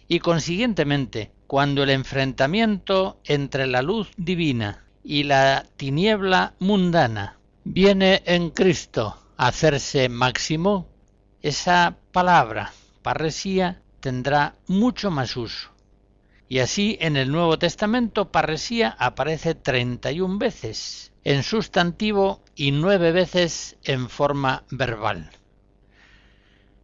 y 0.09 0.20
consiguientemente, 0.20 1.33
cuando 1.46 1.83
el 1.83 1.90
enfrentamiento 1.90 3.20
entre 3.24 3.66
la 3.66 3.83
luz 3.83 4.09
divina 4.16 4.87
y 5.05 5.24
la 5.24 5.66
tiniebla 5.77 6.55
mundana 6.61 7.37
viene 7.64 8.22
en 8.24 8.48
Cristo 8.48 9.18
hacerse 9.38 10.11
máximo, 10.11 10.88
esa 11.40 11.96
palabra, 12.12 12.72
parresía, 13.03 13.81
tendrá 14.01 14.57
mucho 14.66 15.11
más 15.11 15.37
uso. 15.37 15.70
Y 16.48 16.59
así 16.59 16.98
en 17.01 17.16
el 17.16 17.31
Nuevo 17.31 17.59
Testamento 17.59 18.33
parresía 18.33 18.96
aparece 18.98 19.55
31 19.55 20.38
veces 20.38 21.12
en 21.24 21.42
sustantivo 21.42 22.42
y 22.57 22.72
nueve 22.72 23.12
veces 23.12 23.77
en 23.85 24.09
forma 24.09 24.64
verbal. 24.70 25.31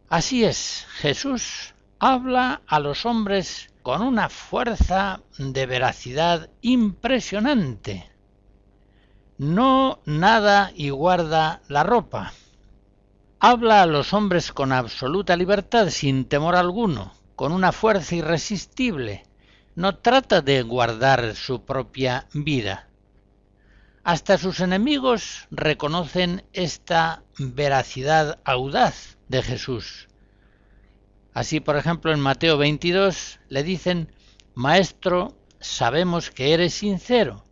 Así 0.07 0.45
es, 0.45 0.85
Jesús 0.99 1.73
habla 1.99 2.61
a 2.67 2.79
los 2.79 3.05
hombres 3.05 3.73
con 3.81 4.01
una 4.01 4.29
fuerza 4.29 5.21
de 5.37 5.65
veracidad 5.65 6.49
impresionante. 6.61 8.11
No 9.37 9.99
nada 10.05 10.71
y 10.75 10.91
guarda 10.91 11.61
la 11.67 11.83
ropa. 11.83 12.31
Habla 13.39 13.81
a 13.81 13.85
los 13.85 14.13
hombres 14.13 14.53
con 14.53 14.71
absoluta 14.71 15.35
libertad, 15.35 15.89
sin 15.89 16.25
temor 16.25 16.55
alguno, 16.55 17.13
con 17.35 17.51
una 17.51 17.71
fuerza 17.73 18.15
irresistible, 18.15 19.23
no 19.75 19.97
trata 19.97 20.41
de 20.41 20.61
guardar 20.61 21.35
su 21.35 21.65
propia 21.65 22.27
vida. 22.33 22.87
Hasta 24.05 24.37
sus 24.37 24.61
enemigos 24.61 25.47
reconocen 25.51 26.45
esta 26.53 27.23
veracidad 27.37 28.39
audaz 28.45 29.17
de 29.27 29.43
Jesús. 29.43 30.07
Así, 31.33 31.59
por 31.59 31.75
ejemplo, 31.75 32.13
en 32.13 32.21
Mateo 32.21 32.57
22 32.57 33.39
le 33.49 33.63
dicen, 33.63 34.13
Maestro, 34.53 35.35
sabemos 35.59 36.31
que 36.31 36.53
eres 36.53 36.73
sincero 36.73 37.43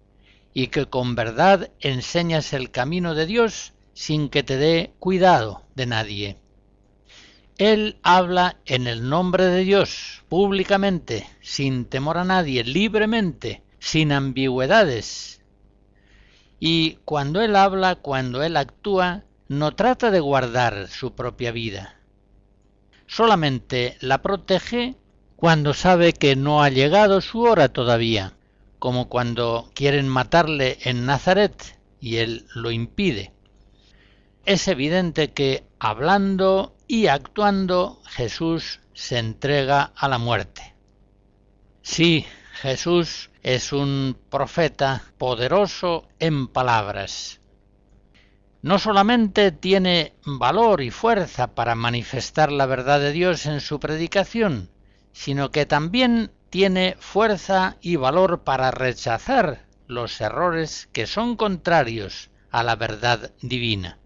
y 0.54 0.68
que 0.68 0.86
con 0.86 1.16
verdad 1.16 1.72
enseñas 1.82 2.54
el 2.54 2.72
camino 2.72 3.16
de 3.16 3.26
Dios 3.26 3.73
sin 3.94 4.30
que 4.30 4.44
te 4.44 4.58
dé 4.58 4.94
cuidado 5.00 5.64
de 5.76 5.86
nadie. 5.86 6.38
Él 7.58 7.98
habla 8.04 8.58
en 8.66 8.88
el 8.88 9.08
nombre 9.08 9.46
de 9.46 9.64
Dios, 9.64 10.24
públicamente, 10.28 11.28
sin 11.42 11.86
temor 11.86 12.18
a 12.18 12.24
nadie, 12.24 12.64
libremente, 12.64 13.64
sin 13.80 14.12
ambigüedades. 14.12 15.42
Y 16.60 17.00
cuando 17.06 17.42
Él 17.42 17.56
habla, 17.56 17.96
cuando 17.96 18.42
Él 18.42 18.58
actúa, 18.58 19.24
no 19.48 19.76
trata 19.76 20.10
de 20.10 20.20
guardar 20.20 20.88
su 20.88 21.14
propia 21.14 21.52
vida. 21.52 22.00
Solamente 23.06 23.98
la 24.00 24.22
protege 24.22 24.96
cuando 25.36 25.74
sabe 25.74 26.14
que 26.14 26.38
no 26.38 26.64
ha 26.64 26.70
llegado 26.70 27.20
su 27.20 27.42
hora 27.42 27.68
todavía, 27.68 28.34
como 28.80 29.10
cuando 29.10 29.70
quieren 29.74 30.08
matarle 30.08 30.78
en 30.84 31.06
Nazaret 31.06 31.78
y 32.00 32.18
él 32.18 32.48
lo 32.56 32.72
impide. 32.72 33.33
Es 34.46 34.68
evidente 34.68 35.32
que 35.32 35.64
hablando 35.80 36.76
y 36.86 37.08
actuando 37.08 38.02
Jesús 38.06 38.82
se 38.94 39.18
entrega 39.18 39.94
a 39.96 40.10
la 40.10 40.18
muerte. 40.18 40.76
Sí, 41.82 42.26
Jesús 42.56 43.32
es 43.42 43.72
un 43.72 44.18
profeta 44.30 45.04
poderoso 45.18 46.10
en 46.20 46.50
palabras. 46.50 47.40
No 48.62 48.80
solamente 48.80 49.54
tiene 49.54 50.14
valor 50.26 50.82
y 50.82 50.92
fuerza 50.92 51.56
para 51.56 51.76
manifestar 51.76 52.52
la 52.52 52.66
verdad 52.66 53.00
de 53.00 53.14
Dios 53.14 53.46
en 53.46 53.62
su 53.62 53.80
predicación, 53.80 54.70
sino 55.14 55.52
que 55.52 55.66
también 55.66 56.34
tiene 56.50 56.98
fuerza 57.00 57.78
y 57.80 57.96
valor 57.96 58.44
para 58.44 58.72
rechazar 58.72 59.66
los 59.88 60.20
errores 60.20 60.90
que 60.92 61.08
son 61.08 61.38
contrarios 61.38 62.30
a 62.52 62.62
la 62.64 62.76
verdad 62.76 63.32
divina. 63.42 64.00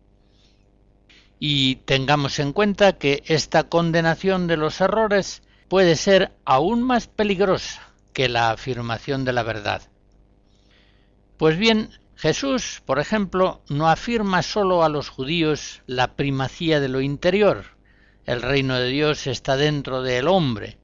Y 1.39 1.77
tengamos 1.85 2.39
en 2.39 2.53
cuenta 2.53 2.93
que 2.93 3.23
esta 3.25 3.63
condenación 3.63 4.47
de 4.47 4.57
los 4.57 4.81
errores 4.81 5.43
puede 5.67 5.95
ser 5.95 6.31
aún 6.45 6.81
más 6.83 7.07
peligrosa 7.07 7.81
que 8.13 8.29
la 8.29 8.51
afirmación 8.51 9.25
de 9.25 9.33
la 9.33 9.43
verdad. 9.43 9.83
Pues 11.37 11.57
bien, 11.57 11.91
Jesús, 12.15 12.81
por 12.85 12.97
ejemplo, 12.97 13.61
no 13.69 13.87
afirma 13.89 14.41
sólo 14.41 14.83
a 14.83 14.89
los 14.89 15.09
judíos 15.09 15.83
la 15.85 16.15
primacía 16.15 16.79
de 16.79 16.89
lo 16.89 17.01
interior, 17.01 17.77
el 18.25 18.41
reino 18.41 18.75
de 18.75 18.87
Dios 18.87 19.27
está 19.27 19.55
dentro 19.55 20.01
del 20.01 20.27
hombre, 20.27 20.79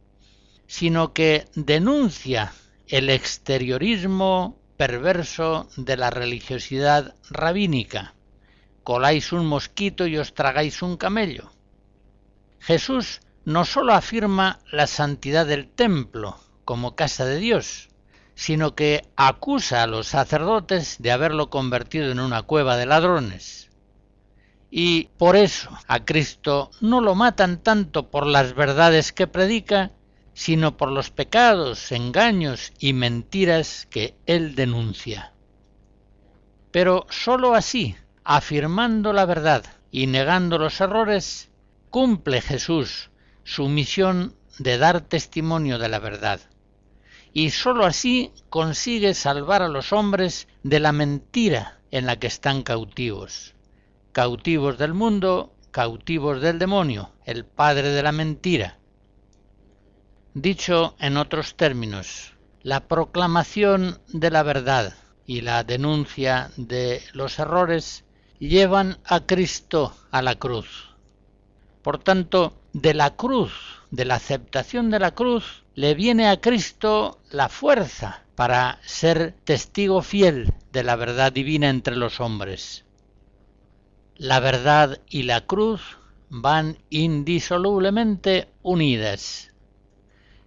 sino 0.68 1.12
que 1.12 1.48
denuncia 1.56 2.54
el 2.88 3.10
exteriorismo 3.10 4.60
perverso 4.78 5.68
de 5.76 5.98
la 5.98 6.10
religiosidad 6.10 7.16
rabínica. 7.30 8.13
Coláis 8.84 9.32
un 9.32 9.46
mosquito 9.46 10.08
y 10.08 10.18
os 10.18 10.34
tragáis 10.34 10.82
un 10.82 10.98
camello. 10.98 11.52
Jesús 12.60 13.22
no 13.46 13.66
sólo 13.66 13.94
afirma 13.94 14.60
la 14.72 14.88
santidad 14.88 15.46
del 15.46 15.70
templo 15.70 16.38
como 16.66 16.96
casa 16.96 17.26
de 17.26 17.38
Dios, 17.38 17.90
sino 18.36 18.76
que 18.76 19.08
acusa 19.16 19.84
a 19.84 19.88
los 19.88 20.08
sacerdotes 20.08 20.98
de 21.00 21.12
haberlo 21.12 21.50
convertido 21.50 22.12
en 22.12 22.20
una 22.20 22.44
cueva 22.44 22.78
de 22.78 22.86
ladrones. 22.86 23.70
Y 24.72 25.10
por 25.18 25.36
eso 25.36 25.70
a 25.88 26.04
Cristo 26.04 26.72
no 26.82 27.00
lo 27.00 27.16
matan 27.16 27.62
tanto 27.62 28.10
por 28.10 28.26
las 28.26 28.56
verdades 28.56 29.14
que 29.14 29.28
predica, 29.28 29.92
sino 30.34 30.78
por 30.78 30.92
los 30.92 31.12
pecados, 31.12 31.92
engaños 31.92 32.74
y 32.80 32.94
mentiras 32.94 33.88
que 33.90 34.16
él 34.26 34.56
denuncia. 34.56 35.34
Pero 36.72 37.06
sólo 37.10 37.54
así, 37.54 37.96
afirmando 38.24 39.14
la 39.14 39.26
verdad 39.26 39.66
y 39.92 40.08
negando 40.08 40.58
los 40.58 40.80
errores, 40.82 41.50
cumple 41.90 42.42
Jesús 42.42 43.10
su 43.44 43.68
misión 43.68 44.36
de 44.60 44.78
dar 44.78 45.02
testimonio 45.02 45.78
de 45.78 45.90
la 45.90 46.00
verdad. 46.00 46.40
Y 47.34 47.50
sólo 47.50 47.86
así 47.86 48.32
consigue 48.50 49.14
salvar 49.14 49.62
a 49.62 49.68
los 49.68 49.92
hombres 49.92 50.48
de 50.64 50.80
la 50.80 50.92
mentira 50.92 51.80
en 51.92 52.06
la 52.06 52.18
que 52.18 52.28
están 52.28 52.64
cautivos. 52.64 53.56
Cautivos 54.12 54.78
del 54.78 54.94
mundo, 54.94 55.54
cautivos 55.72 56.42
del 56.42 56.60
demonio, 56.60 57.12
el 57.26 57.46
padre 57.46 57.90
de 57.90 58.04
la 58.04 58.12
mentira 58.12 58.78
Dicho 60.36 60.96
en 60.98 61.18
otros 61.18 61.54
términos, 61.54 62.34
la 62.64 62.88
proclamación 62.88 64.00
de 64.08 64.32
la 64.32 64.42
verdad 64.42 64.96
y 65.28 65.42
la 65.42 65.64
denuncia 65.64 66.50
de 66.58 67.04
los 67.14 67.38
errores 67.38 68.04
llevan 68.40 68.98
a 69.06 69.26
Cristo 69.26 69.96
a 70.12 70.22
la 70.22 70.36
cruz. 70.36 70.90
Por 71.82 71.98
tanto, 71.98 72.54
de 72.74 72.94
la 72.94 73.16
cruz, 73.16 73.54
de 73.92 74.06
la 74.06 74.16
aceptación 74.16 74.90
de 74.90 75.00
la 75.00 75.12
cruz, 75.12 75.64
le 75.76 75.96
viene 75.96 76.28
a 76.28 76.40
Cristo 76.40 77.20
la 77.30 77.50
fuerza 77.50 78.24
para 78.36 78.80
ser 78.86 79.36
testigo 79.44 80.02
fiel 80.02 80.54
de 80.72 80.84
la 80.84 80.96
verdad 80.96 81.32
divina 81.32 81.70
entre 81.70 81.96
los 81.96 82.20
hombres. 82.20 82.86
La 84.16 84.40
verdad 84.40 85.02
y 85.10 85.24
la 85.24 85.42
cruz 85.42 85.98
van 86.30 86.78
indisolublemente 86.90 88.50
unidas 88.62 89.54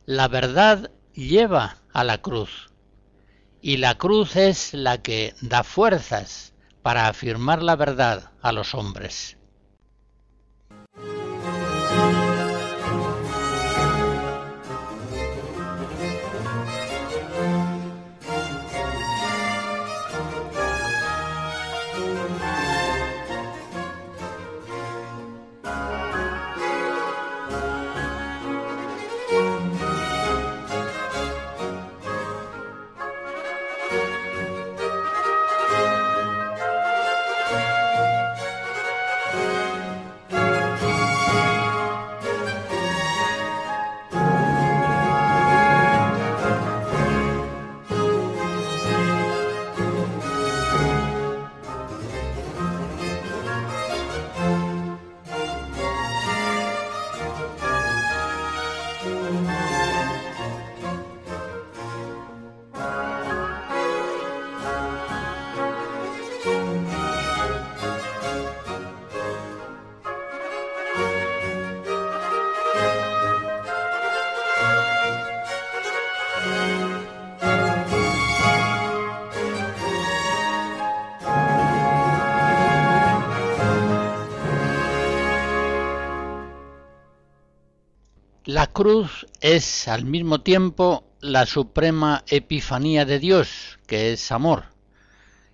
la 0.07 0.29
verdad 0.29 0.93
lleva 1.15 1.79
a 1.93 2.05
la 2.05 2.23
cruz 2.23 2.71
y 3.61 3.79
la 3.79 3.99
cruz 3.99 4.37
es 4.37 4.73
la 4.73 5.03
que 5.03 5.35
da 5.41 5.65
fuerzas 5.65 6.55
para 6.87 7.09
afirmar 7.09 7.65
la 7.65 7.75
verdad 7.75 8.31
a 8.41 8.53
los 8.53 8.73
hombres. 8.73 9.37
Cruz 88.77 89.27
es 89.41 89.89
al 89.89 90.05
mismo 90.05 90.43
tiempo 90.43 91.11
la 91.23 91.47
suprema 91.47 92.25
epifanía 92.27 93.07
de 93.07 93.19
Dios, 93.19 93.79
que 93.87 94.13
es 94.13 94.31
amor, 94.31 94.65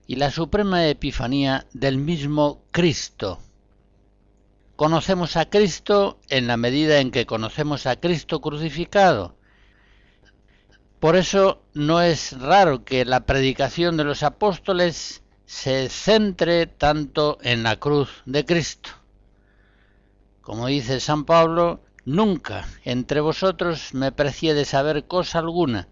y 0.09 0.17
la 0.17 0.33
suprema 0.33 0.89
epifanía 0.89 1.69
del 1.73 1.99
mismo 1.99 2.65
Cristo. 2.73 3.39
Conocemos 4.75 5.37
a 5.37 5.49
Cristo 5.49 6.19
en 6.31 6.49
la 6.49 6.57
medida 6.57 6.99
en 6.99 7.13
que 7.13 7.25
conocemos 7.25 7.87
a 7.87 7.95
Cristo 7.95 8.41
crucificado. 8.41 9.37
Por 10.99 11.15
eso 11.15 11.63
no 11.75 12.03
es 12.03 12.37
raro 12.41 12.85
que 12.85 13.05
la 13.05 13.25
predicación 13.25 13.97
de 13.97 14.03
los 14.03 14.25
apóstoles 14.25 15.23
se 15.47 15.89
centre 15.91 16.67
tanto 16.67 17.39
en 17.43 17.63
la 17.63 17.77
cruz 17.77 18.25
de 18.27 18.45
Cristo. 18.45 18.91
Como 20.41 20.67
dice 20.67 20.99
San 20.99 21.25
Pablo, 21.25 21.83
Nunca 22.05 22.67
entre 22.85 23.21
vosotros 23.21 23.95
me 23.95 24.11
precie 24.11 24.55
de 24.55 24.65
saber 24.65 25.07
cosa 25.07 25.39
alguna, 25.39 25.87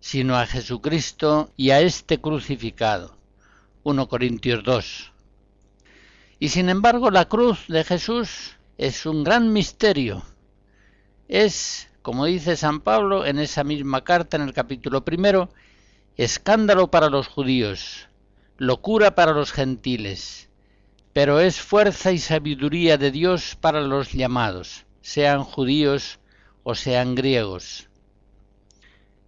sino 0.00 0.36
a 0.36 0.46
Jesucristo 0.46 1.52
y 1.56 1.70
a 1.70 1.80
este 1.80 2.20
crucificado. 2.20 3.16
1 3.84 4.08
Corintios 4.08 4.64
2. 4.64 5.12
Y 6.40 6.48
sin 6.48 6.68
embargo 6.68 7.12
la 7.12 7.28
cruz 7.28 7.60
de 7.68 7.84
Jesús 7.84 8.56
es 8.76 9.06
un 9.06 9.22
gran 9.22 9.52
misterio. 9.52 10.24
Es, 11.28 11.88
como 12.02 12.24
dice 12.24 12.56
San 12.56 12.80
Pablo 12.80 13.24
en 13.24 13.38
esa 13.38 13.62
misma 13.62 14.02
carta 14.02 14.36
en 14.36 14.42
el 14.42 14.54
capítulo 14.54 15.04
primero, 15.04 15.48
escándalo 16.16 16.90
para 16.90 17.08
los 17.08 17.28
judíos, 17.28 18.08
locura 18.58 19.14
para 19.14 19.30
los 19.30 19.52
gentiles, 19.52 20.48
pero 21.12 21.38
es 21.38 21.60
fuerza 21.60 22.10
y 22.10 22.18
sabiduría 22.18 22.98
de 22.98 23.12
Dios 23.12 23.56
para 23.60 23.80
los 23.80 24.10
llamados 24.10 24.86
sean 25.02 25.44
judíos 25.44 26.20
o 26.62 26.74
sean 26.74 27.14
griegos. 27.14 27.88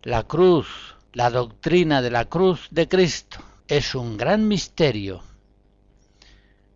La 0.03 0.23
cruz 0.23 0.67
La 1.13 1.31
doctrina 1.31 2.03
de 2.03 2.11
la 2.11 2.25
cruz 2.25 2.67
de 2.73 2.89
Cristo 2.89 3.39
es 3.69 3.95
un 3.95 4.17
gran 4.17 4.49
misterio. 4.49 5.23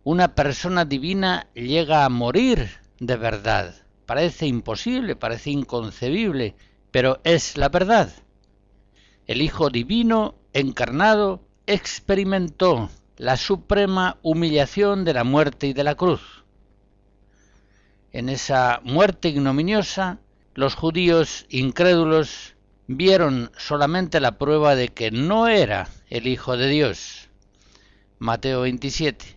Una 0.05 0.33
persona 0.33 0.85
divina 0.85 1.47
llega 1.53 2.05
a 2.05 2.09
morir 2.09 2.69
de 2.99 3.17
verdad. 3.17 3.75
Parece 4.05 4.47
imposible, 4.47 5.17
parece 5.17 5.49
inconcebible, 5.51 6.55
pero 6.89 7.19
es 7.23 7.57
la 7.57 7.67
verdad. 7.67 8.11
El 9.27 9.41
Hijo 9.41 9.69
Divino 9.69 10.35
encarnado 10.53 11.41
experimentó 11.67 12.89
la 13.17 13.35
suprema 13.37 14.17
humillación 14.23 15.03
de 15.03 15.13
la 15.13 15.23
muerte 15.25 15.67
y 15.67 15.73
de 15.73 15.83
la 15.83 15.95
cruz. 15.95 16.45
En 18.11 18.27
esa 18.27 18.81
muerte 18.83 19.29
ignominiosa, 19.29 20.19
los 20.55 20.73
judíos 20.73 21.45
incrédulos 21.49 22.55
vieron 22.87 23.51
solamente 23.55 24.19
la 24.19 24.39
prueba 24.39 24.75
de 24.75 24.87
que 24.87 25.11
no 25.11 25.47
era 25.47 25.87
el 26.09 26.25
Hijo 26.25 26.57
de 26.57 26.69
Dios. 26.69 27.29
Mateo 28.17 28.61
27. 28.61 29.35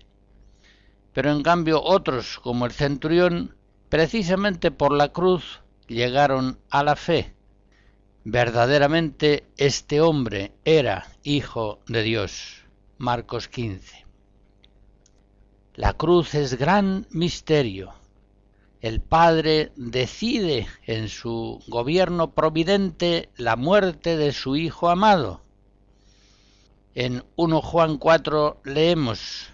Pero 1.13 1.31
en 1.33 1.43
cambio 1.43 1.83
otros, 1.83 2.39
como 2.39 2.65
el 2.65 2.73
centurión, 2.73 3.55
precisamente 3.91 4.71
por 4.71 4.93
la 4.93 5.13
cruz 5.13 5.61
llegaron 5.87 6.59
a 6.71 6.83
la 6.83 6.97
fe. 6.97 7.35
Verdaderamente 8.25 9.45
este 9.59 10.01
hombre 10.01 10.53
era 10.65 11.09
Hijo 11.25 11.81
de 11.89 12.03
Dios. 12.03 12.65
Marcos 12.97 13.49
15. 13.49 14.07
La 15.75 15.93
cruz 15.93 16.35
es 16.35 16.55
gran 16.55 17.07
misterio 17.11 18.02
el 18.83 19.01
Padre 19.01 19.71
decide 19.77 20.67
en 20.87 21.09
su 21.09 21.63
gobierno 21.69 22.33
providente 22.33 23.31
la 23.37 23.55
muerte 23.55 24.17
de 24.17 24.33
su 24.33 24.57
Hijo 24.57 24.89
amado. 24.89 25.41
En 26.97 27.25
1 27.37 27.63
Juan 27.63 27.97
4 27.97 28.61
leemos, 28.65 29.51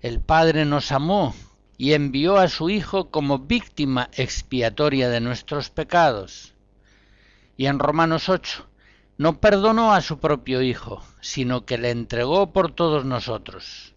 el 0.00 0.20
Padre 0.20 0.64
nos 0.64 0.90
amó 0.90 1.32
y 1.78 1.92
envió 1.92 2.38
a 2.38 2.48
su 2.48 2.68
Hijo 2.68 3.08
como 3.12 3.38
víctima 3.38 4.10
expiatoria 4.12 5.08
de 5.10 5.20
nuestros 5.20 5.70
pecados. 5.70 6.52
Y 7.56 7.66
en 7.66 7.78
Romanos 7.78 8.28
8, 8.28 8.66
no 9.16 9.40
perdonó 9.40 9.94
a 9.94 10.00
su 10.00 10.18
propio 10.18 10.60
Hijo, 10.60 11.04
sino 11.20 11.64
que 11.66 11.78
le 11.78 11.90
entregó 11.90 12.52
por 12.52 12.72
todos 12.72 13.04
nosotros 13.04 13.94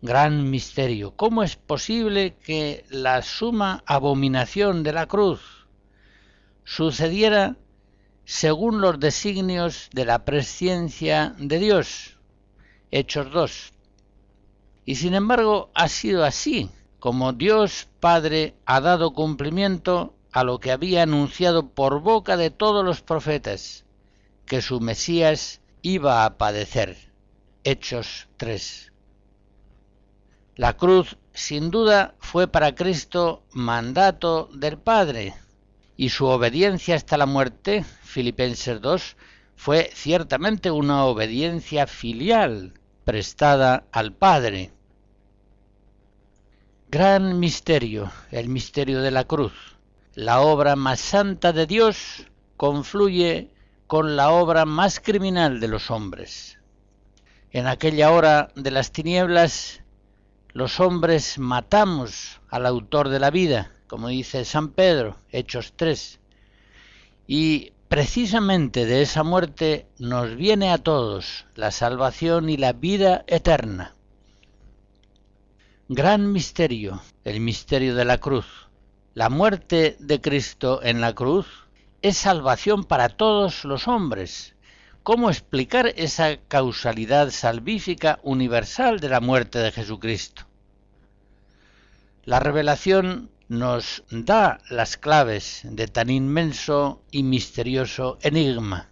gran 0.00 0.48
misterio. 0.50 1.16
¿Cómo 1.16 1.42
es 1.42 1.56
posible 1.56 2.36
que 2.36 2.84
la 2.88 3.22
suma 3.22 3.82
abominación 3.86 4.82
de 4.82 4.92
la 4.92 5.06
cruz 5.06 5.66
sucediera 6.64 7.56
según 8.24 8.80
los 8.80 9.00
designios 9.00 9.88
de 9.92 10.04
la 10.04 10.24
presciencia 10.24 11.34
de 11.38 11.58
Dios? 11.58 12.18
Hechos 12.90 13.32
2. 13.32 13.72
Y 14.84 14.94
sin 14.94 15.14
embargo 15.14 15.70
ha 15.74 15.88
sido 15.88 16.24
así, 16.24 16.70
como 17.00 17.32
Dios 17.32 17.88
Padre 18.00 18.54
ha 18.66 18.80
dado 18.80 19.12
cumplimiento 19.12 20.14
a 20.32 20.44
lo 20.44 20.60
que 20.60 20.70
había 20.70 21.02
anunciado 21.02 21.70
por 21.70 22.00
boca 22.00 22.36
de 22.36 22.50
todos 22.50 22.84
los 22.84 23.02
profetas, 23.02 23.84
que 24.46 24.62
su 24.62 24.80
Mesías 24.80 25.60
iba 25.82 26.24
a 26.24 26.38
padecer. 26.38 26.96
Hechos 27.64 28.28
3. 28.36 28.87
La 30.58 30.76
cruz, 30.76 31.16
sin 31.34 31.70
duda, 31.70 32.16
fue 32.18 32.48
para 32.48 32.74
Cristo 32.74 33.44
mandato 33.52 34.50
del 34.52 34.76
Padre, 34.76 35.34
y 35.96 36.08
su 36.08 36.26
obediencia 36.26 36.96
hasta 36.96 37.16
la 37.16 37.26
muerte, 37.26 37.84
Filipenses 38.02 38.80
2, 38.80 39.16
fue 39.54 39.88
ciertamente 39.94 40.72
una 40.72 41.04
obediencia 41.04 41.86
filial 41.86 42.74
prestada 43.04 43.84
al 43.92 44.12
Padre. 44.12 44.72
Gran 46.90 47.38
misterio, 47.38 48.10
el 48.32 48.48
misterio 48.48 49.00
de 49.00 49.12
la 49.12 49.22
cruz. 49.22 49.52
La 50.14 50.40
obra 50.40 50.74
más 50.74 50.98
santa 50.98 51.52
de 51.52 51.68
Dios 51.68 52.26
confluye 52.56 53.52
con 53.86 54.16
la 54.16 54.32
obra 54.32 54.64
más 54.64 54.98
criminal 54.98 55.60
de 55.60 55.68
los 55.68 55.92
hombres. 55.92 56.58
En 57.52 57.68
aquella 57.68 58.10
hora 58.10 58.50
de 58.56 58.72
las 58.72 58.90
tinieblas, 58.90 59.82
los 60.52 60.80
hombres 60.80 61.38
matamos 61.38 62.40
al 62.48 62.66
autor 62.66 63.10
de 63.10 63.20
la 63.20 63.30
vida, 63.30 63.70
como 63.86 64.08
dice 64.08 64.44
San 64.44 64.70
Pedro, 64.70 65.16
Hechos 65.30 65.74
3. 65.76 66.20
Y 67.26 67.72
precisamente 67.88 68.86
de 68.86 69.02
esa 69.02 69.22
muerte 69.22 69.86
nos 69.98 70.36
viene 70.36 70.70
a 70.70 70.78
todos 70.78 71.46
la 71.54 71.70
salvación 71.70 72.48
y 72.48 72.56
la 72.56 72.72
vida 72.72 73.24
eterna. 73.26 73.94
Gran 75.88 76.32
misterio, 76.32 77.02
el 77.24 77.40
misterio 77.40 77.94
de 77.94 78.04
la 78.04 78.18
cruz. 78.18 78.46
La 79.14 79.30
muerte 79.30 79.96
de 79.98 80.20
Cristo 80.20 80.80
en 80.82 81.00
la 81.00 81.14
cruz 81.14 81.46
es 82.02 82.16
salvación 82.16 82.84
para 82.84 83.08
todos 83.08 83.64
los 83.64 83.88
hombres. 83.88 84.54
¿Cómo 85.02 85.30
explicar 85.30 85.92
esa 85.96 86.36
causalidad 86.48 87.30
salvífica 87.30 88.18
universal 88.22 89.00
de 89.00 89.08
la 89.08 89.20
muerte 89.20 89.58
de 89.58 89.72
Jesucristo? 89.72 90.42
La 92.24 92.40
revelación 92.40 93.30
nos 93.48 94.04
da 94.10 94.58
las 94.68 94.98
claves 94.98 95.62
de 95.64 95.86
tan 95.86 96.10
inmenso 96.10 97.02
y 97.10 97.22
misterioso 97.22 98.18
enigma. 98.20 98.90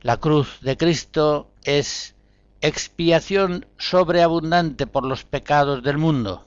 La 0.00 0.16
cruz 0.16 0.58
de 0.62 0.76
Cristo 0.78 1.50
es 1.64 2.14
expiación 2.62 3.66
sobreabundante 3.76 4.86
por 4.86 5.04
los 5.04 5.24
pecados 5.24 5.82
del 5.82 5.98
mundo. 5.98 6.46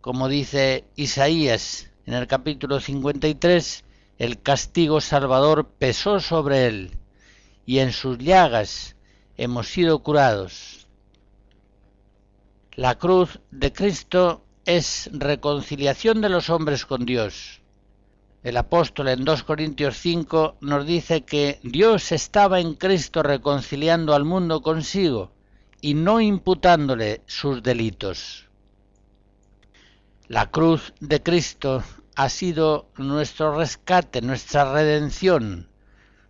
Como 0.00 0.28
dice 0.28 0.84
Isaías 0.94 1.90
en 2.04 2.14
el 2.14 2.28
capítulo 2.28 2.78
53, 2.78 3.84
el 4.18 4.40
castigo 4.40 5.00
salvador 5.00 5.68
pesó 5.78 6.20
sobre 6.20 6.66
él, 6.66 6.92
y 7.66 7.80
en 7.80 7.92
sus 7.92 8.18
llagas 8.18 8.96
hemos 9.36 9.68
sido 9.68 9.98
curados. 10.00 10.86
La 12.74 12.96
cruz 12.96 13.40
de 13.50 13.72
Cristo 13.72 14.44
es 14.64 15.10
reconciliación 15.12 16.20
de 16.20 16.28
los 16.28 16.50
hombres 16.50 16.86
con 16.86 17.06
Dios. 17.06 17.60
El 18.42 18.56
apóstol 18.56 19.08
en 19.08 19.24
2 19.24 19.42
Corintios 19.42 19.96
5 19.98 20.58
nos 20.60 20.86
dice 20.86 21.24
que 21.24 21.58
Dios 21.62 22.12
estaba 22.12 22.60
en 22.60 22.74
Cristo 22.74 23.22
reconciliando 23.22 24.14
al 24.14 24.24
mundo 24.24 24.62
consigo 24.62 25.32
y 25.80 25.94
no 25.94 26.20
imputándole 26.20 27.22
sus 27.26 27.62
delitos. 27.62 28.46
La 30.28 30.50
cruz 30.50 30.92
de 31.00 31.22
Cristo 31.22 31.82
ha 32.16 32.28
sido 32.30 32.88
nuestro 32.96 33.56
rescate, 33.56 34.22
nuestra 34.22 34.72
redención, 34.72 35.68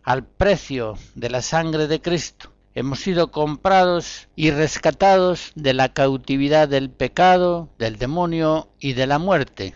al 0.02 0.24
precio 0.24 0.98
de 1.14 1.30
la 1.30 1.42
sangre 1.42 1.86
de 1.86 2.02
Cristo 2.02 2.52
hemos 2.76 3.00
sido 3.00 3.30
comprados 3.30 4.28
y 4.36 4.50
rescatados 4.50 5.52
de 5.54 5.72
la 5.72 5.94
cautividad 5.94 6.68
del 6.68 6.90
pecado, 6.90 7.70
del 7.78 7.96
demonio 7.96 8.68
y 8.78 8.92
de 8.92 9.06
la 9.06 9.18
muerte. 9.18 9.74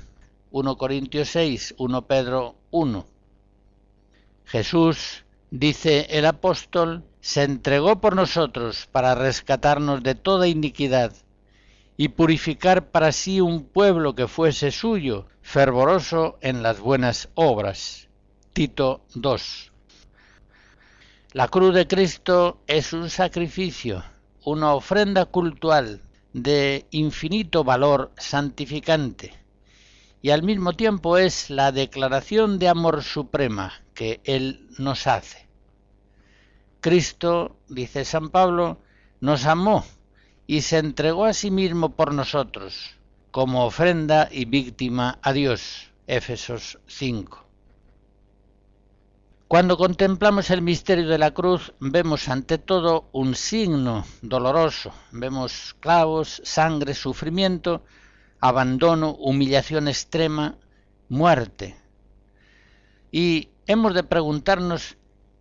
1 0.50 0.76
Corintios 0.76 1.30
6, 1.30 1.76
1 1.78 2.06
Pedro 2.06 2.56
1. 2.70 3.06
Jesús, 4.44 5.24
dice 5.50 6.08
el 6.10 6.26
apóstol, 6.26 7.04
se 7.22 7.44
entregó 7.44 8.02
por 8.02 8.16
nosotros 8.16 8.86
para 8.92 9.14
rescatarnos 9.14 10.02
de 10.02 10.14
toda 10.14 10.46
iniquidad 10.46 11.12
y 12.00 12.08
purificar 12.08 12.90
para 12.92 13.12
sí 13.12 13.42
un 13.42 13.62
pueblo 13.62 14.14
que 14.14 14.26
fuese 14.26 14.70
suyo, 14.70 15.26
fervoroso 15.42 16.38
en 16.40 16.62
las 16.62 16.80
buenas 16.80 17.28
obras. 17.34 18.08
Tito 18.54 19.04
2. 19.16 19.70
La 21.34 21.48
cruz 21.48 21.74
de 21.74 21.86
Cristo 21.86 22.62
es 22.66 22.94
un 22.94 23.10
sacrificio, 23.10 24.02
una 24.46 24.72
ofrenda 24.72 25.26
cultural 25.26 26.00
de 26.32 26.86
infinito 26.90 27.64
valor 27.64 28.12
santificante 28.16 29.34
y 30.22 30.30
al 30.30 30.42
mismo 30.42 30.72
tiempo 30.72 31.18
es 31.18 31.50
la 31.50 31.70
declaración 31.70 32.58
de 32.58 32.68
amor 32.68 33.02
suprema 33.02 33.74
que 33.92 34.22
Él 34.24 34.68
nos 34.78 35.06
hace. 35.06 35.46
Cristo, 36.80 37.58
dice 37.68 38.06
San 38.06 38.30
Pablo, 38.30 38.78
nos 39.20 39.44
amó 39.44 39.84
y 40.50 40.62
se 40.62 40.78
entregó 40.78 41.26
a 41.26 41.32
sí 41.32 41.52
mismo 41.52 41.90
por 41.90 42.12
nosotros, 42.12 42.96
como 43.30 43.64
ofrenda 43.64 44.28
y 44.32 44.46
víctima 44.46 45.20
a 45.22 45.32
Dios. 45.32 45.92
Éfesos 46.08 46.80
5. 46.88 47.44
Cuando 49.46 49.76
contemplamos 49.76 50.50
el 50.50 50.60
misterio 50.60 51.06
de 51.06 51.18
la 51.18 51.30
cruz, 51.30 51.72
vemos 51.78 52.28
ante 52.28 52.58
todo 52.58 53.08
un 53.12 53.36
signo 53.36 54.04
doloroso. 54.22 54.92
Vemos 55.12 55.76
clavos, 55.78 56.42
sangre, 56.44 56.94
sufrimiento, 56.94 57.84
abandono, 58.40 59.12
humillación 59.12 59.86
extrema, 59.86 60.56
muerte. 61.08 61.76
Y 63.12 63.50
hemos 63.68 63.94
de 63.94 64.02
preguntarnos 64.02 64.96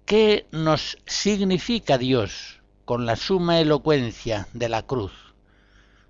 ¿qué 0.05 0.45
nos 0.51 0.99
significa 1.07 1.97
Dios 1.97 2.58
con 2.89 3.05
la 3.05 3.15
suma 3.15 3.59
elocuencia 3.59 4.47
de 4.53 4.67
la 4.67 4.81
cruz? 4.81 5.11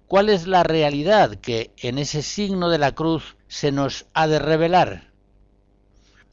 ¿Cuál 0.08 0.30
es 0.30 0.48
la 0.48 0.64
realidad 0.64 1.36
que 1.36 1.74
en 1.76 1.98
ese 1.98 2.22
signo 2.22 2.70
de 2.70 2.78
la 2.78 2.94
cruz 2.94 3.36
se 3.50 3.74
nos 3.74 4.06
ha 4.14 4.28
de 4.28 4.40
revelar? 4.40 5.12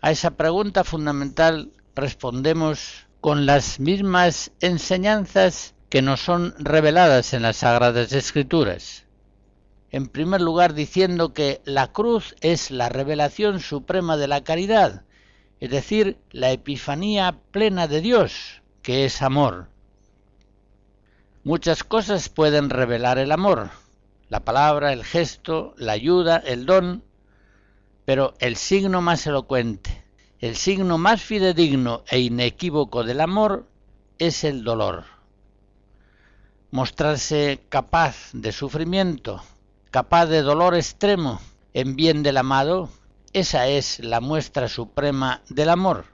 A 0.00 0.12
esa 0.12 0.36
pregunta 0.36 0.84
fundamental 0.84 1.72
respondemos 1.96 3.08
con 3.20 3.44
las 3.44 3.80
mismas 3.80 4.52
enseñanzas 4.60 5.74
que 5.88 6.00
nos 6.00 6.20
son 6.20 6.54
reveladas 6.60 7.34
en 7.34 7.42
las 7.42 7.56
Sagradas 7.56 8.12
Escrituras. 8.12 9.04
En 9.90 10.06
primer 10.06 10.42
lugar, 10.42 10.74
diciendo 10.74 11.32
que 11.32 11.60
la 11.64 11.90
cruz 11.90 12.36
es 12.40 12.70
la 12.70 12.88
revelación 12.88 13.58
suprema 13.58 14.16
de 14.16 14.28
la 14.28 14.44
caridad, 14.44 15.02
es 15.58 15.70
decir, 15.70 16.18
la 16.30 16.52
epifanía 16.52 17.36
plena 17.50 17.88
de 17.88 18.00
Dios, 18.00 18.62
que 18.82 19.06
es 19.06 19.22
amor. 19.22 19.74
Muchas 21.46 21.84
cosas 21.84 22.28
pueden 22.28 22.70
revelar 22.70 23.18
el 23.18 23.30
amor, 23.30 23.70
la 24.28 24.40
palabra, 24.40 24.92
el 24.92 25.04
gesto, 25.04 25.74
la 25.78 25.92
ayuda, 25.92 26.38
el 26.38 26.66
don, 26.66 27.04
pero 28.04 28.34
el 28.40 28.56
signo 28.56 29.00
más 29.00 29.28
elocuente, 29.28 30.04
el 30.40 30.56
signo 30.56 30.98
más 30.98 31.22
fidedigno 31.22 32.02
e 32.08 32.18
inequívoco 32.18 33.04
del 33.04 33.20
amor 33.20 33.68
es 34.18 34.42
el 34.42 34.64
dolor. 34.64 35.04
Mostrarse 36.72 37.60
capaz 37.68 38.30
de 38.32 38.50
sufrimiento, 38.50 39.40
capaz 39.92 40.26
de 40.26 40.42
dolor 40.42 40.74
extremo 40.74 41.40
en 41.74 41.94
bien 41.94 42.24
del 42.24 42.38
amado, 42.38 42.88
esa 43.32 43.68
es 43.68 44.00
la 44.00 44.20
muestra 44.20 44.66
suprema 44.66 45.42
del 45.48 45.68
amor. 45.68 46.06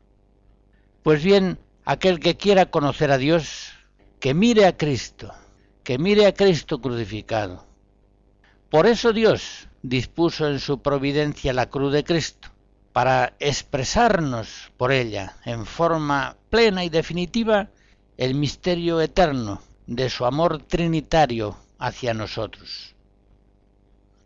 Pues 1.03 1.25
bien, 1.25 1.59
aquel 1.87 2.21
que 2.21 2.37
quiera 2.37 2.67
conocer 2.67 3.11
a 3.11 3.17
Dios, 3.17 3.73
que 4.23 4.35
mire 4.35 4.67
a 4.67 4.77
Cristo, 4.77 5.35
que 5.83 5.99
mire 5.99 6.27
a 6.27 6.33
Cristo 6.33 6.81
crucificado. 6.81 7.67
Por 8.71 8.87
eso 8.87 9.13
Dios 9.13 9.67
dispuso 9.83 10.47
en 10.47 10.61
su 10.61 10.81
providencia 10.81 11.53
la 11.53 11.69
cruz 11.69 11.93
de 11.93 12.05
Cristo, 12.05 12.49
para 12.93 13.35
expresarnos 13.41 14.71
por 14.77 14.93
ella 14.93 15.39
en 15.45 15.67
forma 15.67 16.37
plena 16.51 16.85
y 16.85 16.89
definitiva 16.89 17.71
el 18.17 18.37
misterio 18.37 19.01
eterno 19.01 19.61
de 19.89 20.09
su 20.09 20.25
amor 20.25 20.63
trinitario 20.63 21.57
hacia 21.81 22.15
nosotros. 22.15 22.95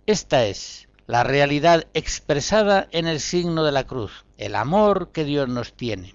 Esta 0.05 0.45
es 0.45 0.91
la 1.07 1.25
realidad 1.25 1.87
expresada 1.95 2.87
en 2.91 3.07
el 3.07 3.19
signo 3.19 3.65
de 3.65 3.73
la 3.73 3.85
cruz, 3.85 4.27
el 4.37 4.57
amor 4.57 5.11
que 5.13 5.25
Dios 5.25 5.49
nos 5.49 5.73
tiene. 5.73 6.15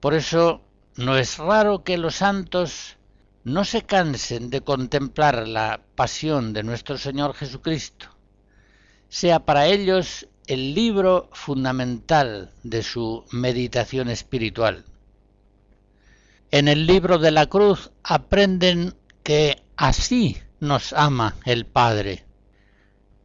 Por 0.00 0.14
eso 0.14 0.65
no 0.96 1.16
es 1.16 1.38
raro 1.38 1.84
que 1.84 1.98
los 1.98 2.16
santos 2.16 2.96
no 3.44 3.64
se 3.64 3.82
cansen 3.82 4.50
de 4.50 4.62
contemplar 4.62 5.46
la 5.46 5.80
pasión 5.94 6.52
de 6.52 6.62
nuestro 6.62 6.96
Señor 6.98 7.34
Jesucristo, 7.34 8.06
sea 9.08 9.40
para 9.40 9.66
ellos 9.66 10.26
el 10.46 10.74
libro 10.74 11.28
fundamental 11.32 12.52
de 12.62 12.82
su 12.82 13.24
meditación 13.30 14.08
espiritual. 14.08 14.84
En 16.50 16.68
el 16.68 16.86
libro 16.86 17.18
de 17.18 17.30
la 17.30 17.46
cruz 17.46 17.90
aprenden 18.02 18.94
que 19.22 19.62
así 19.76 20.38
nos 20.60 20.92
ama 20.92 21.36
el 21.44 21.66
Padre, 21.66 22.24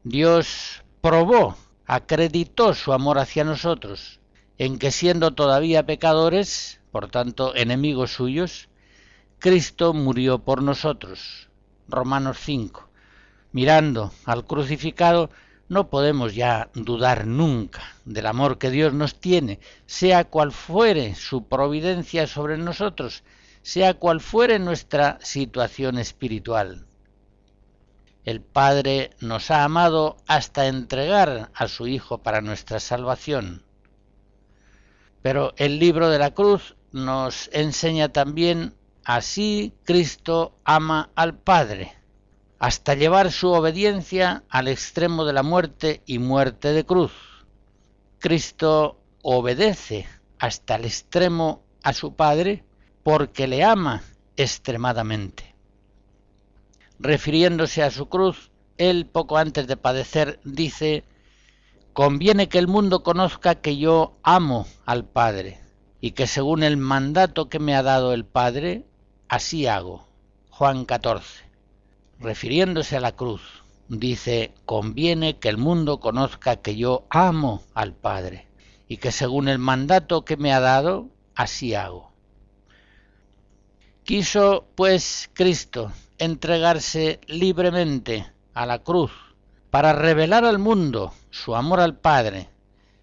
Dios 0.04 0.84
probó, 1.00 1.56
acreditó 1.86 2.74
su 2.74 2.92
amor 2.92 3.20
hacia 3.20 3.44
nosotros, 3.44 4.20
en 4.58 4.80
que 4.80 4.92
siendo 4.92 5.32
todavía 5.32 5.86
pecadores, 5.86 6.81
por 6.92 7.10
tanto 7.10 7.56
enemigos 7.56 8.14
suyos, 8.14 8.70
Cristo 9.40 9.94
murió 9.94 10.40
por 10.40 10.62
nosotros. 10.62 11.50
Romanos 11.88 12.38
5. 12.42 12.90
Mirando 13.54 14.12
al 14.26 14.46
crucificado, 14.46 15.30
no 15.68 15.90
podemos 15.90 16.36
ya 16.36 16.70
dudar 16.74 17.26
nunca 17.26 17.82
del 18.06 18.28
amor 18.28 18.58
que 18.58 18.70
Dios 18.70 18.94
nos 18.94 19.20
tiene, 19.20 19.60
sea 19.86 20.26
cual 20.26 20.52
fuere 20.52 21.16
su 21.16 21.48
providencia 21.48 22.28
sobre 22.28 22.58
nosotros, 22.58 23.24
sea 23.62 23.94
cual 23.94 24.20
fuere 24.20 24.60
nuestra 24.60 25.18
situación 25.22 25.98
espiritual. 25.98 26.86
El 28.26 28.42
Padre 28.42 29.12
nos 29.22 29.50
ha 29.50 29.64
amado 29.64 30.18
hasta 30.28 30.68
entregar 30.68 31.50
a 31.56 31.68
su 31.68 31.88
Hijo 31.88 32.20
para 32.20 32.42
nuestra 32.42 32.80
salvación. 32.80 33.64
Pero 35.22 35.54
el 35.58 35.80
libro 35.80 36.10
de 36.10 36.20
la 36.20 36.32
cruz 36.32 36.76
nos 36.92 37.50
enseña 37.54 38.10
también 38.10 38.74
así 39.04 39.74
Cristo 39.84 40.56
ama 40.64 41.10
al 41.16 41.38
Padre, 41.38 41.94
hasta 42.60 42.96
llevar 42.96 43.32
su 43.32 43.50
obediencia 43.52 44.44
al 44.50 44.68
extremo 44.68 45.26
de 45.26 45.34
la 45.34 45.44
muerte 45.44 46.02
y 46.06 46.20
muerte 46.20 46.74
de 46.74 46.86
cruz. 46.86 47.12
Cristo 48.20 49.00
obedece 49.22 50.08
hasta 50.40 50.76
el 50.76 50.86
extremo 50.86 51.64
a 51.84 51.94
su 51.94 52.16
Padre 52.16 52.64
porque 53.04 53.48
le 53.48 53.64
ama 53.64 54.04
extremadamente 54.36 55.52
refiriéndose 57.02 57.84
a 57.84 57.92
su 57.92 58.08
cruz, 58.08 58.52
él 58.78 59.06
poco 59.06 59.38
antes 59.38 59.68
de 59.68 59.78
padecer 59.78 60.40
dice, 60.44 61.04
conviene 61.94 62.48
que 62.48 62.60
el 62.60 62.68
mundo 62.68 63.04
conozca 63.04 63.56
que 63.56 63.78
yo 63.78 64.18
amo 64.24 64.68
al 64.86 65.06
Padre 65.06 65.60
y 66.02 66.12
que 66.12 66.26
según 66.26 66.64
el 66.64 66.78
mandato 66.78 67.48
que 67.48 67.60
me 67.60 67.76
ha 67.76 67.84
dado 67.84 68.14
el 68.14 68.26
Padre, 68.26 68.86
así 69.30 69.68
hago. 69.68 70.08
Juan 70.50 70.86
14. 70.86 71.46
Refiriéndose 72.20 72.98
a 72.98 73.02
la 73.02 73.16
cruz, 73.16 73.42
dice, 73.88 74.54
conviene 74.66 75.38
que 75.38 75.50
el 75.50 75.58
mundo 75.58 76.00
conozca 76.00 76.58
que 76.58 76.76
yo 76.76 77.06
amo 77.10 77.64
al 77.74 77.94
Padre 77.94 78.48
y 78.88 78.98
que 78.98 79.12
según 79.12 79.48
el 79.48 79.60
mandato 79.60 80.26
que 80.26 80.38
me 80.38 80.52
ha 80.52 80.60
dado, 80.60 81.08
así 81.36 81.76
hago. 81.76 82.12
Quiso, 84.04 84.66
pues, 84.76 85.30
Cristo 85.34 85.92
entregarse 86.18 87.20
libremente 87.28 88.32
a 88.54 88.66
la 88.66 88.80
cruz 88.80 89.12
para 89.70 89.94
revelar 89.94 90.46
al 90.46 90.60
mundo 90.60 91.14
su 91.30 91.56
amor 91.56 91.80
al 91.80 91.96
Padre, 91.96 92.50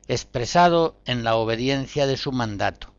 expresado 0.08 0.96
en 1.04 1.22
la 1.22 1.36
obediencia 1.36 2.06
de 2.06 2.16
su 2.16 2.32
mandato. 2.32 2.92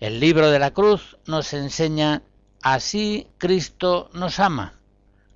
El 0.00 0.18
libro 0.18 0.50
de 0.50 0.58
la 0.58 0.72
cruz 0.72 1.18
nos 1.26 1.52
enseña 1.52 2.22
así 2.62 3.28
Cristo 3.36 4.10
nos 4.14 4.40
ama, 4.40 4.80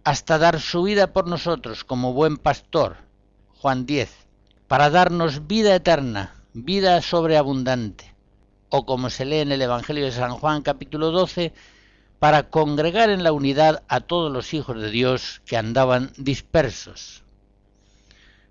hasta 0.04 0.38
dar 0.38 0.58
su 0.58 0.82
vida 0.82 1.12
por 1.12 1.28
nosotros 1.28 1.84
como 1.84 2.14
buen 2.14 2.38
pastor, 2.38 2.96
Juan 3.60 3.84
10, 3.84 4.10
para 4.66 4.88
darnos 4.88 5.46
vida 5.46 5.74
eterna, 5.74 6.34
vida 6.54 7.02
sobreabundante, 7.02 8.14
o 8.70 8.86
como 8.86 9.10
se 9.10 9.26
lee 9.26 9.40
en 9.40 9.52
el 9.52 9.60
Evangelio 9.60 10.06
de 10.06 10.12
San 10.12 10.32
Juan 10.32 10.62
capítulo 10.62 11.10
12, 11.10 11.52
para 12.18 12.48
congregar 12.48 13.10
en 13.10 13.22
la 13.22 13.32
unidad 13.32 13.82
a 13.88 14.00
todos 14.00 14.32
los 14.32 14.54
hijos 14.54 14.80
de 14.80 14.90
Dios 14.90 15.42
que 15.44 15.58
andaban 15.58 16.10
dispersos. 16.16 17.22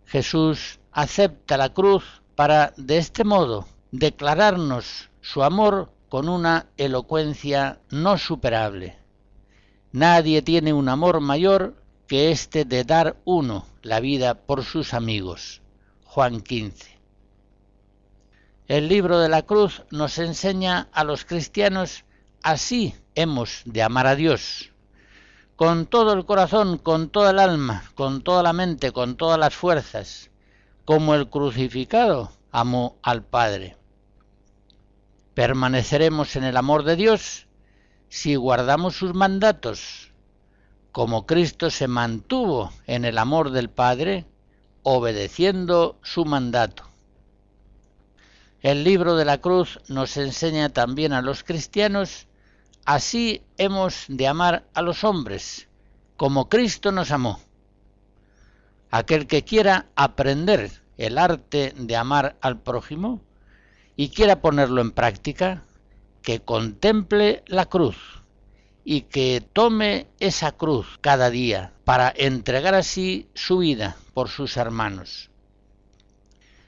Jesús 0.06 0.80
acepta 0.94 1.58
la 1.58 1.74
cruz 1.74 2.04
para, 2.36 2.74
de 2.78 2.98
este 2.98 3.24
modo, 3.24 3.68
declararnos 3.92 5.10
su 5.22 5.44
amor 5.44 5.92
con 6.10 6.30
una 6.30 6.68
elocuencia 6.78 7.80
no 7.90 8.18
superable. 8.18 8.98
Nadie 9.92 10.42
tiene 10.42 10.74
un 10.74 10.90
amor 10.90 11.20
mayor 11.20 11.76
que 12.08 12.32
este 12.32 12.66
de 12.66 12.84
dar 12.84 13.18
uno 13.26 13.66
la 13.82 14.00
vida 14.00 14.36
por 14.36 14.64
sus 14.64 14.94
amigos. 14.94 15.62
Juan 16.04 16.42
15. 16.42 17.00
El 18.68 18.88
libro 18.88 19.20
de 19.20 19.30
la 19.30 19.42
cruz 19.42 19.84
nos 19.92 20.18
enseña 20.20 20.88
a 20.94 21.04
los 21.04 21.26
cristianos 21.26 22.06
así 22.44 22.96
hemos 23.16 23.62
de 23.66 23.82
amar 23.82 24.08
a 24.08 24.16
Dios, 24.16 24.72
con 25.56 25.86
todo 25.86 26.14
el 26.14 26.26
corazón, 26.26 26.78
con 26.78 27.10
toda 27.10 27.32
el 27.32 27.40
alma, 27.40 27.84
con 27.96 28.22
toda 28.22 28.44
la 28.44 28.54
mente, 28.54 28.92
con 28.92 29.16
todas 29.16 29.40
las 29.40 29.56
fuerzas, 29.56 30.30
como 30.86 31.16
el 31.16 31.30
crucificado 31.30 32.32
amó 32.52 32.98
al 33.02 33.24
Padre. 33.24 33.78
Permaneceremos 35.34 36.36
en 36.36 36.44
el 36.44 36.58
amor 36.58 36.84
de 36.84 36.96
Dios 36.96 37.48
si 38.10 38.36
guardamos 38.36 38.96
sus 38.96 39.14
mandatos, 39.14 40.12
como 40.92 41.26
Cristo 41.26 41.72
se 41.72 41.88
mantuvo 41.88 42.72
en 42.86 43.06
el 43.06 43.18
amor 43.18 43.52
del 43.52 43.70
Padre, 43.70 44.26
obedeciendo 44.84 45.98
su 46.04 46.26
mandato. 46.26 46.84
El 48.62 48.84
libro 48.84 49.16
de 49.16 49.26
la 49.26 49.40
cruz 49.40 49.80
nos 49.88 50.18
enseña 50.18 50.70
también 50.70 51.14
a 51.14 51.22
los 51.22 51.44
cristianos 51.44 52.28
Así 52.86 53.42
hemos 53.58 54.06
de 54.10 54.28
amar 54.28 54.66
a 54.74 54.82
los 54.82 55.06
hombres, 55.06 55.70
como 56.18 56.50
Cristo 56.50 56.92
nos 56.92 57.12
amó. 57.12 57.40
Aquel 58.96 59.26
que 59.26 59.44
quiera 59.44 59.88
aprender 59.96 60.70
el 61.00 61.18
arte 61.18 61.74
de 61.76 61.96
amar 61.96 62.38
al 62.42 62.60
prójimo 62.62 63.22
y 63.96 64.10
quiera 64.10 64.40
ponerlo 64.40 64.82
en 64.82 64.92
práctica, 64.92 65.64
que 66.22 66.42
contemple 66.42 67.42
la 67.48 67.66
cruz 67.66 67.98
y 68.86 69.02
que 69.02 69.44
tome 69.52 70.06
esa 70.20 70.52
cruz 70.52 71.00
cada 71.02 71.32
día 71.32 71.74
para 71.86 72.14
entregar 72.16 72.76
así 72.76 73.28
su 73.34 73.58
vida 73.58 73.98
por 74.14 74.30
sus 74.30 74.58
hermanos. 74.58 75.32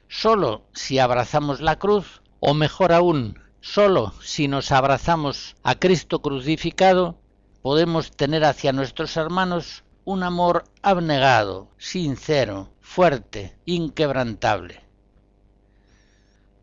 Solo 0.07 0.63
si 0.73 0.97
abrazamos 0.97 1.61
la 1.61 1.77
cruz, 1.77 2.23
o 2.39 2.55
mejor 2.55 2.91
aún, 2.91 3.37
solo 3.61 4.15
si 4.23 4.47
nos 4.47 4.71
abrazamos 4.71 5.55
a 5.61 5.75
Cristo 5.75 6.23
crucificado, 6.23 7.19
podemos 7.61 8.09
tener 8.09 8.45
hacia 8.45 8.73
nuestros 8.73 9.15
hermanos 9.15 9.83
un 10.05 10.21
amor 10.21 10.65
abnegado, 10.83 11.67
sincero, 11.77 12.69
fuerte, 12.79 13.57
inquebrantable. 13.65 14.83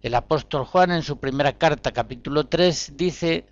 El 0.00 0.14
apóstol 0.14 0.64
Juan 0.64 0.92
en 0.92 1.02
su 1.02 1.18
primera 1.18 1.58
carta, 1.58 1.90
capítulo 1.90 2.46
3, 2.46 2.92
dice, 2.96 3.46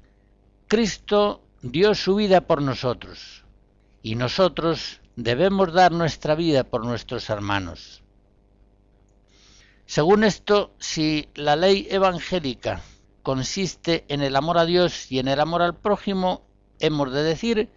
Cristo 0.69 1.43
dio 1.61 1.95
su 1.97 2.15
vida 2.15 2.41
por 2.43 2.63
nosotros, 2.63 3.45
y 4.01 4.15
nosotros 4.15 5.01
debemos 5.17 5.73
dar 5.73 5.91
nuestra 5.91 6.37
vida 6.37 6.63
por 6.63 6.85
nuestros 6.85 7.29
hermanos. 7.29 8.03
Según 9.87 10.23
esto, 10.23 10.73
si 10.79 11.29
la 11.35 11.57
ley 11.57 11.89
evangélica 11.91 12.81
consiste 13.25 14.05
en 14.07 14.23
el 14.23 14.37
amor 14.37 14.57
a 14.59 14.67
Dios 14.67 15.11
y 15.11 15.19
en 15.19 15.27
el 15.27 15.41
amor 15.41 15.63
al 15.63 15.77
prójimo, 15.77 16.47
hemos 16.79 17.13
de 17.13 17.25
decir 17.25 17.71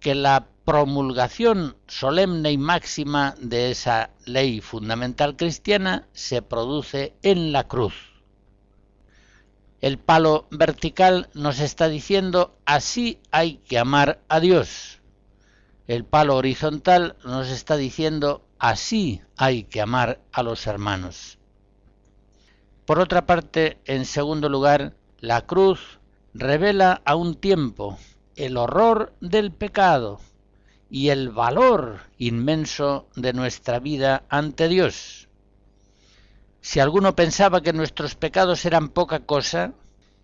que 0.00 0.16
la 0.16 0.48
promulgación 0.72 1.76
solemne 1.86 2.50
y 2.50 2.56
máxima 2.56 3.34
de 3.38 3.72
esa 3.72 4.08
ley 4.24 4.62
fundamental 4.62 5.36
cristiana 5.36 6.08
se 6.14 6.40
produce 6.40 7.14
en 7.22 7.52
la 7.52 7.68
cruz. 7.68 7.92
El 9.82 9.98
palo 9.98 10.46
vertical 10.50 11.28
nos 11.34 11.60
está 11.60 11.88
diciendo 11.88 12.56
así 12.64 13.20
hay 13.30 13.58
que 13.58 13.78
amar 13.78 14.22
a 14.30 14.40
Dios. 14.40 15.02
El 15.88 16.06
palo 16.06 16.36
horizontal 16.36 17.16
nos 17.22 17.50
está 17.50 17.76
diciendo 17.76 18.42
así 18.58 19.20
hay 19.36 19.64
que 19.64 19.82
amar 19.82 20.22
a 20.32 20.42
los 20.42 20.66
hermanos. 20.66 21.38
Por 22.86 22.98
otra 22.98 23.26
parte, 23.26 23.76
en 23.84 24.06
segundo 24.06 24.48
lugar, 24.48 24.94
la 25.20 25.42
cruz 25.42 26.00
revela 26.32 27.02
a 27.04 27.14
un 27.14 27.34
tiempo 27.34 27.98
el 28.36 28.56
horror 28.56 29.12
del 29.20 29.52
pecado 29.52 30.18
y 30.94 31.08
el 31.08 31.30
valor 31.30 32.00
inmenso 32.18 33.08
de 33.16 33.32
nuestra 33.32 33.80
vida 33.80 34.26
ante 34.28 34.68
Dios. 34.68 35.26
Si 36.60 36.80
alguno 36.80 37.16
pensaba 37.16 37.62
que 37.62 37.72
nuestros 37.72 38.14
pecados 38.14 38.66
eran 38.66 38.90
poca 38.90 39.20
cosa, 39.20 39.72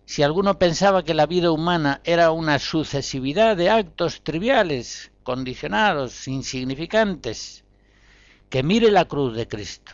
si 0.05 0.21
alguno 0.21 0.59
pensaba 0.59 1.03
que 1.03 1.15
la 1.15 1.25
vida 1.25 1.49
humana 1.49 2.01
era 2.03 2.29
una 2.29 2.59
sucesividad 2.59 3.57
de 3.57 3.71
actos 3.71 4.21
triviales, 4.21 5.11
condicionados, 5.23 6.27
insignificantes, 6.27 7.63
que 8.47 8.61
mire 8.61 8.91
la 8.91 9.05
cruz 9.05 9.35
de 9.35 9.47
Cristo, 9.47 9.93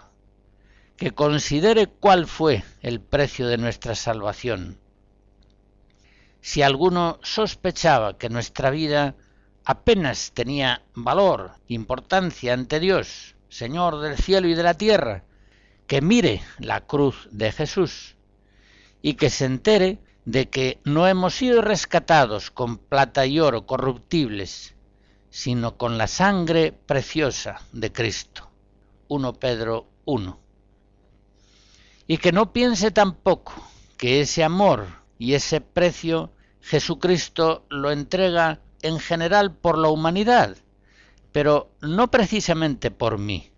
que 0.98 1.12
considere 1.12 1.88
cuál 1.88 2.28
fue 2.28 2.66
el 2.82 3.00
precio 3.00 3.48
de 3.48 3.58
nuestra 3.58 3.96
salvación. 3.96 4.78
Si 6.42 6.62
alguno 6.62 7.18
sospechaba 7.24 8.18
que 8.18 8.28
nuestra 8.28 8.72
vida 8.72 9.16
apenas 9.66 10.32
tenía 10.34 10.84
valor, 10.94 11.54
importancia 11.68 12.54
ante 12.54 12.80
Dios, 12.80 13.36
Señor 13.50 14.00
del 14.00 14.18
cielo 14.18 14.48
y 14.48 14.54
de 14.54 14.64
la 14.64 14.76
tierra, 14.76 15.24
que 15.88 16.02
mire 16.02 16.42
la 16.60 16.82
cruz 16.82 17.28
de 17.32 17.52
Jesús 17.52 18.16
y 19.02 19.16
que 19.16 19.30
se 19.30 19.46
entere 19.46 20.00
de 20.26 20.50
que 20.50 20.80
no 20.84 21.08
hemos 21.08 21.36
sido 21.36 21.62
rescatados 21.62 22.52
con 22.52 22.78
plata 22.78 23.26
y 23.26 23.40
oro 23.40 23.66
corruptibles, 23.66 24.76
sino 25.30 25.78
con 25.78 25.98
la 25.98 26.08
sangre 26.08 26.72
preciosa 26.72 27.62
de 27.72 27.92
Cristo. 27.92 28.50
1 29.08 29.34
Pedro 29.34 29.88
1. 30.06 30.40
Y 32.08 32.18
que 32.18 32.32
no 32.32 32.54
piense 32.54 32.92
tampoco 32.92 33.54
que 33.98 34.22
ese 34.22 34.44
amor 34.44 34.88
y 35.20 35.34
ese 35.34 35.62
precio 35.62 36.32
Jesucristo 36.62 37.66
lo 37.70 37.92
entrega 37.92 38.60
en 38.86 39.00
general 39.00 39.54
por 39.54 39.78
la 39.78 39.90
humanidad, 39.90 40.58
pero 41.32 41.70
no 41.82 42.12
precisamente 42.12 42.92
por 42.92 43.18
mí, 43.18 43.52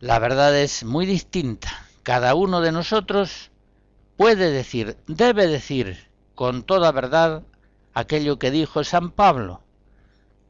la 0.00 0.18
verdad 0.18 0.54
es 0.58 0.84
muy 0.84 1.06
distinta. 1.06 1.88
Cada 2.02 2.34
uno 2.34 2.60
de 2.60 2.72
nosotros 2.72 3.50
puede 4.18 4.50
decir, 4.50 4.98
debe 5.06 5.46
decir 5.46 6.10
con 6.34 6.62
toda 6.62 6.92
verdad 6.92 7.42
aquello 7.94 8.38
que 8.38 8.50
dijo 8.50 8.84
San 8.84 9.10
Pablo. 9.10 9.62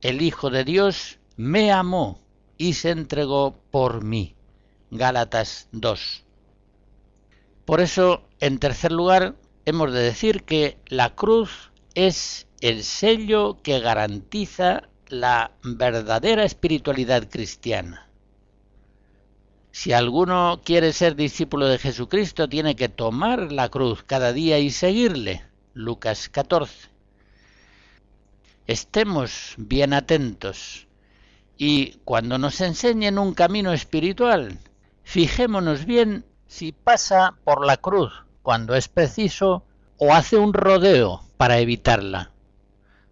El 0.00 0.22
Hijo 0.22 0.50
de 0.50 0.64
Dios 0.64 1.20
me 1.36 1.70
amó 1.70 2.18
y 2.58 2.72
se 2.72 2.90
entregó 2.90 3.56
por 3.70 4.02
mí. 4.02 4.34
Gálatas 4.90 5.68
2. 5.70 6.24
Por 7.64 7.80
eso, 7.80 8.24
en 8.40 8.58
tercer 8.58 8.90
lugar, 8.90 9.36
hemos 9.66 9.92
de 9.92 10.00
decir 10.00 10.42
que 10.42 10.78
la 10.86 11.14
cruz 11.14 11.70
es 11.94 12.48
el 12.60 12.82
sello 12.82 13.60
que 13.62 13.78
garantiza 13.80 14.88
la 15.08 15.52
verdadera 15.62 16.44
espiritualidad 16.44 17.28
cristiana. 17.28 18.08
Si 19.70 19.92
alguno 19.92 20.60
quiere 20.64 20.92
ser 20.92 21.16
discípulo 21.16 21.66
de 21.66 21.78
Jesucristo, 21.78 22.48
tiene 22.48 22.76
que 22.76 22.88
tomar 22.88 23.52
la 23.52 23.68
cruz 23.68 24.02
cada 24.02 24.32
día 24.32 24.58
y 24.58 24.70
seguirle. 24.70 25.44
Lucas 25.72 26.28
14. 26.28 26.88
Estemos 28.66 29.54
bien 29.56 29.92
atentos 29.92 30.86
y 31.56 31.98
cuando 32.04 32.38
nos 32.38 32.60
enseñen 32.60 33.18
un 33.18 33.34
camino 33.34 33.72
espiritual, 33.72 34.58
fijémonos 35.02 35.84
bien 35.84 36.24
si 36.46 36.72
pasa 36.72 37.36
por 37.44 37.66
la 37.66 37.76
cruz 37.76 38.12
cuando 38.42 38.74
es 38.74 38.88
preciso 38.88 39.64
o 39.98 40.14
hace 40.14 40.36
un 40.36 40.54
rodeo 40.54 41.23
para 41.36 41.58
evitarla. 41.58 42.30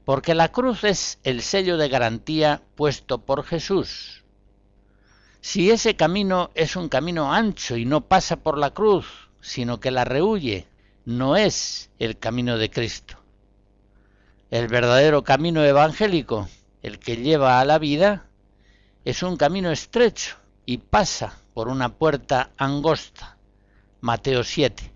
Porque 0.04 0.34
la 0.34 0.50
cruz 0.50 0.84
es 0.84 1.18
el 1.22 1.42
sello 1.42 1.76
de 1.76 1.88
garantía 1.88 2.62
puesto 2.74 3.18
por 3.18 3.44
Jesús 3.44 4.22
si 5.42 5.72
ese 5.72 5.96
camino 5.96 6.50
es 6.54 6.76
un 6.76 6.88
camino 6.88 7.34
ancho 7.34 7.76
y 7.76 7.84
no 7.84 8.06
pasa 8.06 8.36
por 8.36 8.56
la 8.56 8.70
cruz, 8.70 9.28
sino 9.40 9.80
que 9.80 9.90
la 9.90 10.04
rehuye, 10.04 10.68
no 11.04 11.36
es 11.36 11.90
el 11.98 12.16
camino 12.16 12.58
de 12.58 12.70
Cristo. 12.70 13.16
El 14.50 14.68
verdadero 14.68 15.24
camino 15.24 15.64
evangélico, 15.64 16.48
el 16.80 17.00
que 17.00 17.16
lleva 17.16 17.58
a 17.58 17.64
la 17.64 17.80
vida, 17.80 18.26
es 19.04 19.24
un 19.24 19.36
camino 19.36 19.72
estrecho 19.72 20.36
y 20.64 20.78
pasa 20.78 21.36
por 21.54 21.66
una 21.66 21.88
puerta 21.88 22.50
angosta. 22.56 23.36
Mateo 24.00 24.44
7. 24.44 24.92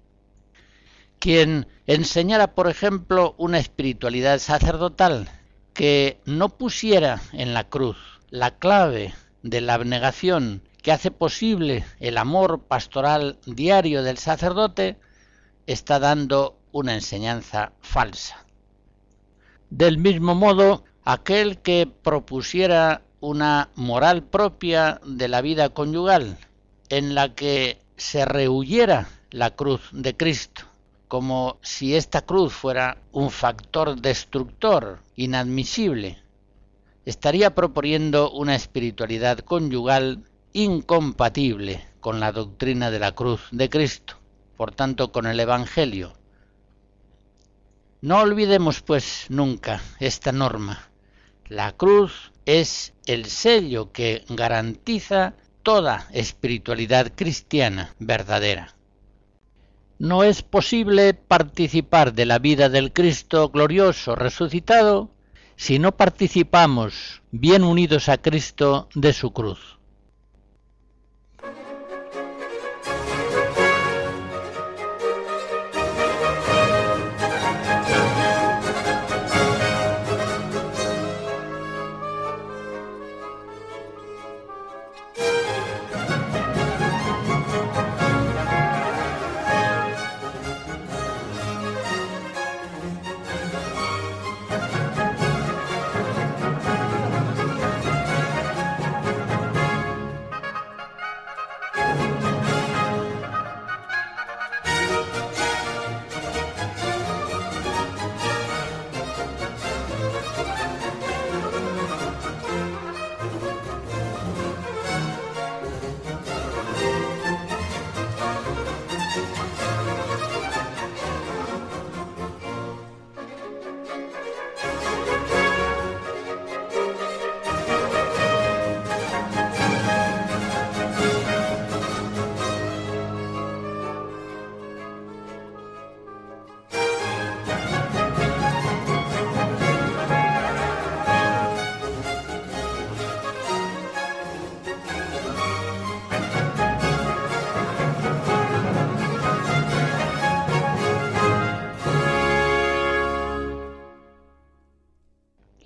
Quien 1.19 1.67
enseñara, 1.87 2.55
por 2.55 2.69
ejemplo, 2.69 3.35
una 3.39 3.59
espiritualidad 3.59 4.39
sacerdotal 4.39 5.29
que 5.73 6.21
no 6.25 6.51
pusiera 6.51 7.21
en 7.33 7.55
la 7.55 7.65
cruz 7.65 7.97
la 8.31 8.59
clave 8.59 9.15
de 9.43 9.61
la 9.61 9.75
abnegación 9.75 10.63
que 10.83 10.93
hace 10.93 11.11
posible 11.11 11.85
el 11.99 12.17
amor 12.17 12.61
pastoral 12.61 13.39
diario 13.45 14.03
del 14.03 14.19
sacerdote, 14.19 14.97
está 15.67 15.99
dando 15.99 16.59
una 16.71 16.95
enseñanza 16.95 17.73
falsa. 17.81 18.45
Del 19.69 19.99
mismo 19.99 20.37
modo, 20.37 20.85
aquel 21.05 21.59
que 21.59 21.91
propusiera 22.03 23.03
una 23.19 23.71
moral 23.75 24.23
propia 24.23 25.01
de 25.05 25.27
la 25.27 25.41
vida 25.41 25.71
conyugal, 25.71 26.39
en 26.89 27.17
la 27.17 27.35
que 27.35 27.81
se 27.97 28.25
rehuyera 28.25 29.09
la 29.33 29.51
cruz 29.57 29.81
de 29.91 30.17
Cristo, 30.17 30.66
como 31.09 31.59
si 31.63 31.95
esta 31.95 32.23
cruz 32.23 32.53
fuera 32.53 32.99
un 33.13 33.31
factor 33.31 34.01
destructor 34.01 35.01
inadmisible 35.15 36.23
estaría 37.07 37.55
proponiendo 37.55 38.33
una 38.33 38.57
espiritualidad 38.57 39.39
conyugal 39.39 40.25
incompatible 40.53 41.87
con 42.01 42.19
la 42.19 42.33
doctrina 42.33 42.91
de 42.91 42.99
la 42.99 43.13
cruz 43.13 43.43
de 43.53 43.71
Cristo, 43.71 44.19
por 44.57 44.73
tanto 44.75 45.13
con 45.13 45.27
el 45.27 45.39
Evangelio. 45.39 46.15
No 48.01 48.21
olvidemos 48.21 48.83
pues 48.83 49.27
nunca 49.29 49.81
esta 50.01 50.33
norma. 50.33 50.91
La 51.47 51.73
cruz 51.73 52.33
es 52.45 52.93
el 53.07 53.27
sello 53.27 53.93
que 53.93 54.25
garantiza 54.29 55.35
toda 55.63 56.09
espiritualidad 56.13 57.13
cristiana 57.15 57.95
verdadera. 57.99 58.76
No 59.99 60.25
es 60.25 60.43
posible 60.43 61.15
participar 61.15 62.13
de 62.13 62.27
la 62.27 62.39
vida 62.39 62.69
del 62.69 62.93
Cristo 62.93 63.49
glorioso 63.49 64.15
resucitado 64.15 65.11
si 65.57 65.79
no 65.79 65.97
participamos 65.97 67.23
bien 67.31 67.65
unidos 67.65 68.11
a 68.11 68.19
Cristo 68.19 68.89
de 68.95 69.15
su 69.15 69.33
cruz. 69.33 69.76